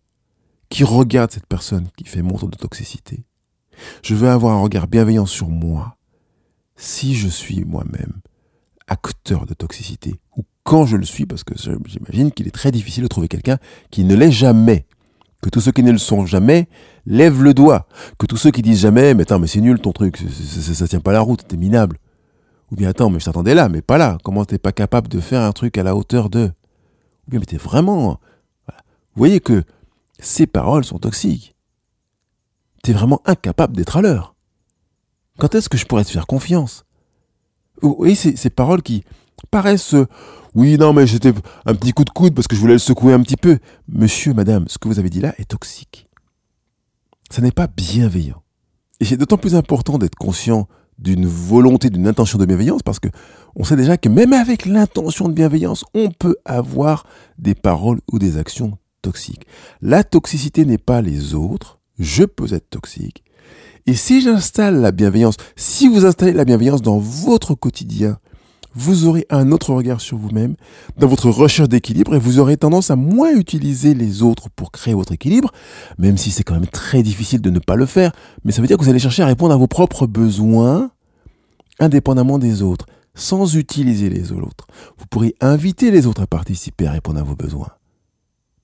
qui 0.70 0.84
regarde 0.84 1.30
cette 1.30 1.46
personne 1.46 1.88
qui 1.98 2.04
fait 2.04 2.22
montre 2.22 2.46
de 2.46 2.56
toxicité. 2.56 3.24
Je 4.02 4.14
veux 4.14 4.30
avoir 4.30 4.56
un 4.56 4.62
regard 4.62 4.86
bienveillant 4.88 5.26
sur 5.26 5.48
moi 5.48 5.98
si 6.76 7.14
je 7.14 7.28
suis 7.28 7.62
moi-même 7.66 8.22
acteur 8.88 9.44
de 9.44 9.52
toxicité, 9.52 10.18
ou 10.38 10.44
quand 10.64 10.86
je 10.86 10.96
le 10.96 11.04
suis, 11.04 11.26
parce 11.26 11.44
que 11.44 11.52
j'imagine 11.84 12.32
qu'il 12.32 12.48
est 12.48 12.52
très 12.52 12.72
difficile 12.72 13.02
de 13.02 13.08
trouver 13.08 13.28
quelqu'un 13.28 13.58
qui 13.90 14.04
ne 14.04 14.14
l'est 14.14 14.32
jamais, 14.32 14.86
que 15.42 15.50
tous 15.50 15.60
ceux 15.60 15.72
qui 15.72 15.82
ne 15.82 15.92
le 15.92 15.98
sont 15.98 16.24
jamais 16.24 16.68
lèvent 17.04 17.42
le 17.42 17.52
doigt, 17.52 17.86
que 18.18 18.24
tous 18.24 18.38
ceux 18.38 18.50
qui 18.50 18.62
disent 18.62 18.80
jamais, 18.80 19.12
mais 19.12 19.22
attends, 19.22 19.38
mais 19.38 19.46
c'est 19.46 19.60
nul 19.60 19.78
ton 19.78 19.92
truc, 19.92 20.16
ça, 20.16 20.88
tient 20.88 21.00
pas 21.00 21.12
la 21.12 21.20
route, 21.20 21.46
t'es 21.46 21.58
minable. 21.58 21.98
Ou 22.72 22.76
bien 22.76 22.88
attends, 22.88 23.10
mais 23.10 23.20
je 23.20 23.26
t'attendais 23.26 23.54
là, 23.54 23.68
mais 23.68 23.82
pas 23.82 23.98
là, 23.98 24.16
comment 24.24 24.46
t'es 24.46 24.58
pas 24.58 24.72
capable 24.72 25.08
de 25.08 25.20
faire 25.20 25.42
un 25.42 25.52
truc 25.52 25.76
à 25.76 25.82
la 25.82 25.94
hauteur 25.94 26.30
de... 26.30 26.50
Mais 27.38 27.46
t'es 27.46 27.56
vraiment... 27.56 28.20
Vous 28.68 29.16
voyez 29.16 29.40
que 29.40 29.64
ces 30.18 30.46
paroles 30.46 30.84
sont 30.84 30.98
toxiques. 30.98 31.54
T'es 32.82 32.92
vraiment 32.92 33.20
incapable 33.24 33.76
d'être 33.76 33.96
à 33.96 34.02
l'heure. 34.02 34.34
Quand 35.38 35.54
est-ce 35.54 35.68
que 35.68 35.78
je 35.78 35.86
pourrais 35.86 36.04
te 36.04 36.10
faire 36.10 36.26
confiance? 36.26 36.84
Vous 37.82 37.94
voyez 37.96 38.14
ces, 38.14 38.36
ces 38.36 38.50
paroles 38.50 38.82
qui 38.82 39.04
paraissent 39.50 39.94
oui, 40.54 40.76
non, 40.78 40.92
mais 40.92 41.06
c'était 41.06 41.32
un 41.64 41.74
petit 41.74 41.92
coup 41.92 42.04
de 42.04 42.10
coude 42.10 42.34
parce 42.34 42.48
que 42.48 42.56
je 42.56 42.60
voulais 42.60 42.74
le 42.74 42.78
secouer 42.78 43.12
un 43.12 43.22
petit 43.22 43.36
peu. 43.36 43.58
Monsieur, 43.88 44.34
madame, 44.34 44.66
ce 44.68 44.78
que 44.78 44.88
vous 44.88 44.98
avez 44.98 45.10
dit 45.10 45.20
là 45.20 45.34
est 45.38 45.48
toxique. 45.48 46.08
Ça 47.30 47.40
n'est 47.40 47.52
pas 47.52 47.68
bienveillant. 47.68 48.42
Et 48.98 49.04
c'est 49.04 49.16
d'autant 49.16 49.38
plus 49.38 49.54
important 49.54 49.98
d'être 49.98 50.16
conscient 50.16 50.68
d'une 51.00 51.26
volonté, 51.26 51.90
d'une 51.90 52.06
intention 52.06 52.38
de 52.38 52.44
bienveillance 52.44 52.82
parce 52.82 53.00
que 53.00 53.08
on 53.56 53.64
sait 53.64 53.76
déjà 53.76 53.96
que 53.96 54.08
même 54.08 54.32
avec 54.32 54.66
l'intention 54.66 55.28
de 55.28 55.32
bienveillance, 55.32 55.84
on 55.94 56.10
peut 56.10 56.36
avoir 56.44 57.04
des 57.38 57.54
paroles 57.54 58.00
ou 58.12 58.18
des 58.18 58.38
actions 58.38 58.78
toxiques. 59.02 59.46
La 59.80 60.04
toxicité 60.04 60.64
n'est 60.64 60.78
pas 60.78 61.02
les 61.02 61.34
autres. 61.34 61.80
Je 61.98 62.24
peux 62.24 62.52
être 62.54 62.70
toxique. 62.70 63.24
Et 63.86 63.94
si 63.94 64.20
j'installe 64.20 64.80
la 64.80 64.92
bienveillance, 64.92 65.36
si 65.56 65.88
vous 65.88 66.04
installez 66.04 66.32
la 66.32 66.44
bienveillance 66.44 66.82
dans 66.82 66.98
votre 66.98 67.54
quotidien, 67.54 68.18
vous 68.74 69.06
aurez 69.06 69.26
un 69.30 69.52
autre 69.52 69.74
regard 69.74 70.00
sur 70.00 70.16
vous-même, 70.16 70.54
dans 70.96 71.06
votre 71.06 71.30
recherche 71.30 71.68
d'équilibre, 71.68 72.14
et 72.14 72.18
vous 72.18 72.38
aurez 72.38 72.56
tendance 72.56 72.90
à 72.90 72.96
moins 72.96 73.34
utiliser 73.34 73.94
les 73.94 74.22
autres 74.22 74.48
pour 74.50 74.70
créer 74.70 74.94
votre 74.94 75.12
équilibre, 75.12 75.50
même 75.98 76.16
si 76.16 76.30
c'est 76.30 76.44
quand 76.44 76.54
même 76.54 76.66
très 76.66 77.02
difficile 77.02 77.40
de 77.40 77.50
ne 77.50 77.58
pas 77.58 77.76
le 77.76 77.86
faire, 77.86 78.12
mais 78.44 78.52
ça 78.52 78.60
veut 78.60 78.68
dire 78.68 78.76
que 78.76 78.84
vous 78.84 78.90
allez 78.90 78.98
chercher 78.98 79.22
à 79.22 79.26
répondre 79.26 79.52
à 79.52 79.56
vos 79.56 79.66
propres 79.66 80.06
besoins, 80.06 80.90
indépendamment 81.78 82.38
des 82.38 82.62
autres, 82.62 82.86
sans 83.14 83.56
utiliser 83.56 84.08
les 84.08 84.32
autres. 84.32 84.66
Vous 84.98 85.06
pourrez 85.10 85.34
inviter 85.40 85.90
les 85.90 86.06
autres 86.06 86.22
à 86.22 86.26
participer 86.26 86.86
à 86.86 86.92
répondre 86.92 87.18
à 87.18 87.24
vos 87.24 87.36
besoins, 87.36 87.70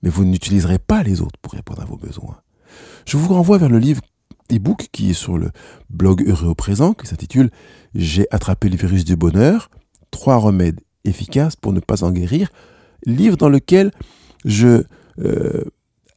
mais 0.02 0.10
vous 0.10 0.24
n'utiliserez 0.24 0.78
pas 0.78 1.02
les 1.02 1.20
autres 1.20 1.38
pour 1.42 1.52
répondre 1.52 1.82
à 1.82 1.84
vos 1.84 1.96
besoins. 1.96 2.36
Je 3.06 3.16
vous 3.16 3.32
renvoie 3.32 3.58
vers 3.58 3.68
le 3.68 3.78
livre 3.78 4.02
e-book 4.52 4.88
qui 4.92 5.10
est 5.10 5.14
sur 5.14 5.38
le 5.38 5.50
blog 5.90 6.22
Heureux 6.26 6.48
au 6.48 6.54
présent, 6.54 6.94
qui 6.94 7.06
s'intitule 7.06 7.50
J'ai 7.94 8.26
attrapé 8.30 8.68
le 8.68 8.76
virus 8.76 9.04
du 9.04 9.16
bonheur, 9.16 9.70
trois 10.16 10.38
remèdes 10.38 10.81
efficaces 11.05 11.57
pour 11.57 11.74
ne 11.74 11.81
pas 11.81 12.02
en 12.02 12.11
guérir, 12.11 12.48
livre 13.05 13.37
dans 13.37 13.50
lequel 13.50 13.90
je 14.46 14.83
euh, 15.18 15.64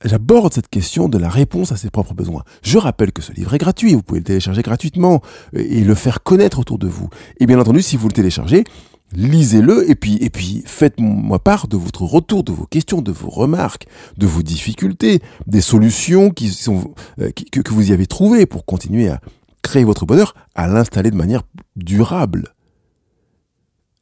j'aborde 0.05 0.53
cette 0.53 0.69
question 0.69 1.09
de 1.09 1.17
la 1.17 1.27
réponse 1.27 1.73
à 1.73 1.75
ses 1.75 1.89
propres 1.89 2.13
besoins. 2.13 2.43
Je 2.63 2.77
rappelle 2.77 3.11
que 3.11 3.21
ce 3.21 3.33
livre 3.33 3.53
est 3.53 3.57
gratuit, 3.57 3.93
vous 3.93 4.01
pouvez 4.01 4.21
le 4.21 4.25
télécharger 4.25 4.61
gratuitement 4.61 5.21
et 5.53 5.83
le 5.83 5.95
faire 5.95 6.23
connaître 6.23 6.59
autour 6.59 6.79
de 6.79 6.87
vous. 6.87 7.09
Et 7.41 7.45
bien 7.45 7.59
entendu, 7.59 7.81
si 7.81 7.97
vous 7.97 8.07
le 8.07 8.13
téléchargez, 8.13 8.63
lisez-le 9.11 9.89
et 9.89 9.95
puis, 9.95 10.17
et 10.21 10.29
puis 10.29 10.63
faites-moi 10.65 11.39
part 11.39 11.67
de 11.67 11.75
votre 11.75 12.03
retour, 12.03 12.45
de 12.45 12.53
vos 12.53 12.65
questions, 12.65 13.01
de 13.01 13.11
vos 13.11 13.29
remarques, 13.29 13.87
de 14.17 14.25
vos 14.25 14.41
difficultés, 14.41 15.21
des 15.47 15.61
solutions 15.61 16.29
qui 16.29 16.49
sont, 16.49 16.93
euh, 17.19 17.31
que, 17.51 17.59
que 17.59 17.73
vous 17.73 17.89
y 17.89 17.93
avez 17.93 18.07
trouvées 18.07 18.45
pour 18.45 18.63
continuer 18.63 19.09
à 19.09 19.19
créer 19.61 19.83
votre 19.83 20.05
bonheur, 20.05 20.33
à 20.55 20.67
l'installer 20.67 21.11
de 21.11 21.17
manière 21.17 21.41
durable, 21.75 22.55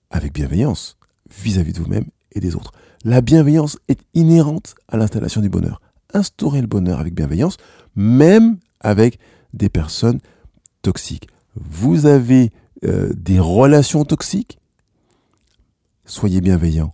avec 0.09 0.33
bienveillance 0.33 0.97
vis-à-vis 1.29 1.73
de 1.73 1.79
vous-même 1.79 2.05
et 2.31 2.39
des 2.39 2.55
autres. 2.55 2.71
La 3.03 3.21
bienveillance 3.21 3.77
est 3.87 4.01
inhérente 4.13 4.75
à 4.87 4.97
l'installation 4.97 5.41
du 5.41 5.49
bonheur. 5.49 5.81
Instaurez 6.13 6.61
le 6.61 6.67
bonheur 6.67 6.99
avec 6.99 7.13
bienveillance, 7.13 7.57
même 7.95 8.57
avec 8.79 9.19
des 9.53 9.69
personnes 9.69 10.19
toxiques. 10.81 11.27
Vous 11.55 12.05
avez 12.05 12.51
euh, 12.85 13.11
des 13.15 13.39
relations 13.39 14.05
toxiques, 14.05 14.59
soyez 16.05 16.41
bienveillant 16.41 16.93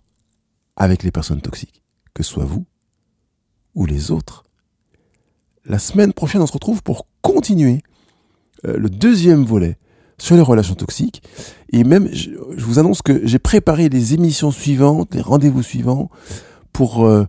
avec 0.76 1.02
les 1.02 1.10
personnes 1.10 1.40
toxiques, 1.40 1.82
que 2.14 2.22
ce 2.22 2.32
soit 2.32 2.44
vous 2.44 2.66
ou 3.74 3.86
les 3.86 4.10
autres. 4.10 4.44
La 5.64 5.78
semaine 5.78 6.12
prochaine, 6.12 6.42
on 6.42 6.46
se 6.46 6.52
retrouve 6.52 6.82
pour 6.82 7.06
continuer 7.22 7.82
euh, 8.66 8.76
le 8.76 8.90
deuxième 8.90 9.44
volet 9.44 9.78
sur 10.18 10.36
les 10.36 10.42
relations 10.42 10.74
toxiques. 10.74 11.22
Et 11.72 11.84
même, 11.84 12.08
je, 12.12 12.30
vous 12.58 12.78
annonce 12.78 13.02
que 13.02 13.26
j'ai 13.26 13.38
préparé 13.38 13.88
les 13.88 14.14
émissions 14.14 14.50
suivantes, 14.50 15.14
les 15.14 15.20
rendez-vous 15.20 15.62
suivants, 15.62 16.10
pour 16.72 17.04
euh, 17.04 17.26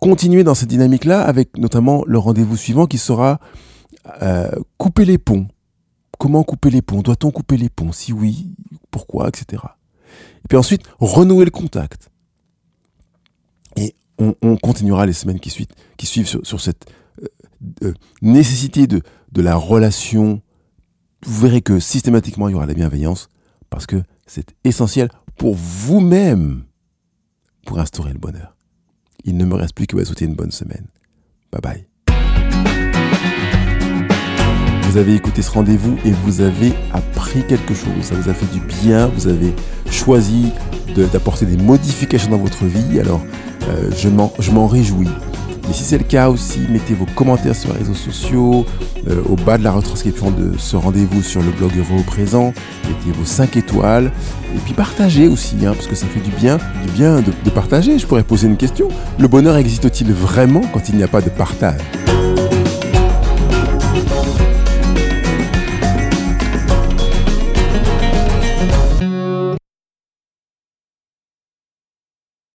continuer 0.00 0.44
dans 0.44 0.54
cette 0.54 0.68
dynamique-là, 0.68 1.22
avec 1.22 1.56
notamment 1.58 2.04
le 2.06 2.18
rendez-vous 2.18 2.56
suivant 2.56 2.86
qui 2.86 2.98
sera 2.98 3.38
euh, 4.22 4.50
couper 4.78 5.04
les 5.04 5.18
ponts. 5.18 5.46
Comment 6.18 6.42
couper 6.42 6.70
les 6.70 6.82
ponts? 6.82 7.02
Doit-on 7.02 7.30
couper 7.30 7.56
les 7.56 7.68
ponts? 7.68 7.92
Si 7.92 8.12
oui, 8.12 8.54
pourquoi 8.90 9.28
Etc. 9.28 9.62
Et 10.44 10.48
puis 10.48 10.58
ensuite, 10.58 10.82
renouer 10.98 11.44
le 11.44 11.50
contact. 11.50 12.10
Et 13.76 13.94
on, 14.18 14.56
continuera 14.56 15.06
les 15.06 15.12
semaines 15.12 15.40
qui 15.40 15.50
suivent, 15.50 15.66
qui 15.96 16.06
suivent 16.06 16.26
sur, 16.26 16.60
cette 16.60 16.86
euh, 17.82 17.92
nécessité 18.20 18.86
de, 18.86 19.02
de 19.32 19.42
la 19.42 19.56
relation, 19.56 20.42
vous 21.24 21.40
verrez 21.40 21.62
que 21.62 21.78
systématiquement 21.78 22.48
il 22.48 22.52
y 22.52 22.54
aura 22.54 22.66
la 22.66 22.74
bienveillance 22.74 23.28
parce 23.70 23.86
que 23.86 24.02
c'est 24.26 24.54
essentiel 24.64 25.08
pour 25.36 25.54
vous-même 25.54 26.64
pour 27.64 27.78
instaurer 27.78 28.12
le 28.12 28.18
bonheur. 28.18 28.56
Il 29.24 29.36
ne 29.36 29.44
me 29.44 29.54
reste 29.54 29.74
plus 29.74 29.86
que 29.86 29.96
vous 29.96 30.04
souhaiter 30.04 30.24
une 30.24 30.34
bonne 30.34 30.50
semaine. 30.50 30.86
Bye 31.52 31.60
bye. 31.62 31.86
Vous 34.82 34.98
avez 34.98 35.14
écouté 35.14 35.40
ce 35.40 35.50
rendez-vous 35.50 35.96
et 36.04 36.10
vous 36.10 36.40
avez 36.42 36.74
appris 36.92 37.46
quelque 37.46 37.72
chose. 37.72 38.02
Ça 38.02 38.14
vous 38.14 38.28
a 38.28 38.34
fait 38.34 38.52
du 38.52 38.60
bien. 38.60 39.06
Vous 39.06 39.26
avez 39.26 39.54
choisi 39.90 40.52
d'apporter 41.12 41.46
des 41.46 41.56
modifications 41.56 42.30
dans 42.30 42.38
votre 42.38 42.66
vie. 42.66 43.00
Alors, 43.00 43.22
euh, 43.68 43.90
je 43.96 44.50
m'en 44.50 44.66
réjouis. 44.66 45.08
Et 45.72 45.74
si 45.74 45.84
c'est 45.84 45.96
le 45.96 46.04
cas 46.04 46.28
aussi, 46.28 46.60
mettez 46.68 46.92
vos 46.92 47.06
commentaires 47.14 47.56
sur 47.56 47.72
les 47.72 47.78
réseaux 47.78 47.94
sociaux, 47.94 48.66
euh, 49.08 49.22
au 49.26 49.36
bas 49.36 49.56
de 49.56 49.64
la 49.64 49.72
retranscription 49.72 50.30
de 50.30 50.52
ce 50.58 50.76
rendez-vous 50.76 51.22
sur 51.22 51.40
le 51.40 51.50
blog 51.50 51.70
Euro 51.78 52.00
au 52.00 52.02
présent, 52.02 52.52
mettez 52.86 53.18
vos 53.18 53.24
5 53.24 53.56
étoiles, 53.56 54.12
et 54.54 54.58
puis 54.66 54.74
partagez 54.74 55.28
aussi, 55.28 55.56
hein, 55.64 55.72
parce 55.72 55.86
que 55.86 55.94
ça 55.94 56.06
fait 56.08 56.20
du 56.20 56.30
bien, 56.32 56.58
du 56.84 56.90
bien 56.92 57.22
de 57.22 57.50
partager. 57.50 57.98
Je 57.98 58.06
pourrais 58.06 58.22
poser 58.22 58.48
une 58.48 58.58
question. 58.58 58.88
Le 59.18 59.28
bonheur 59.28 59.56
existe-t-il 59.56 60.12
vraiment 60.12 60.60
quand 60.74 60.90
il 60.90 60.96
n'y 60.96 61.04
a 61.04 61.08
pas 61.08 61.22
de 61.22 61.30
partage? 61.30 61.80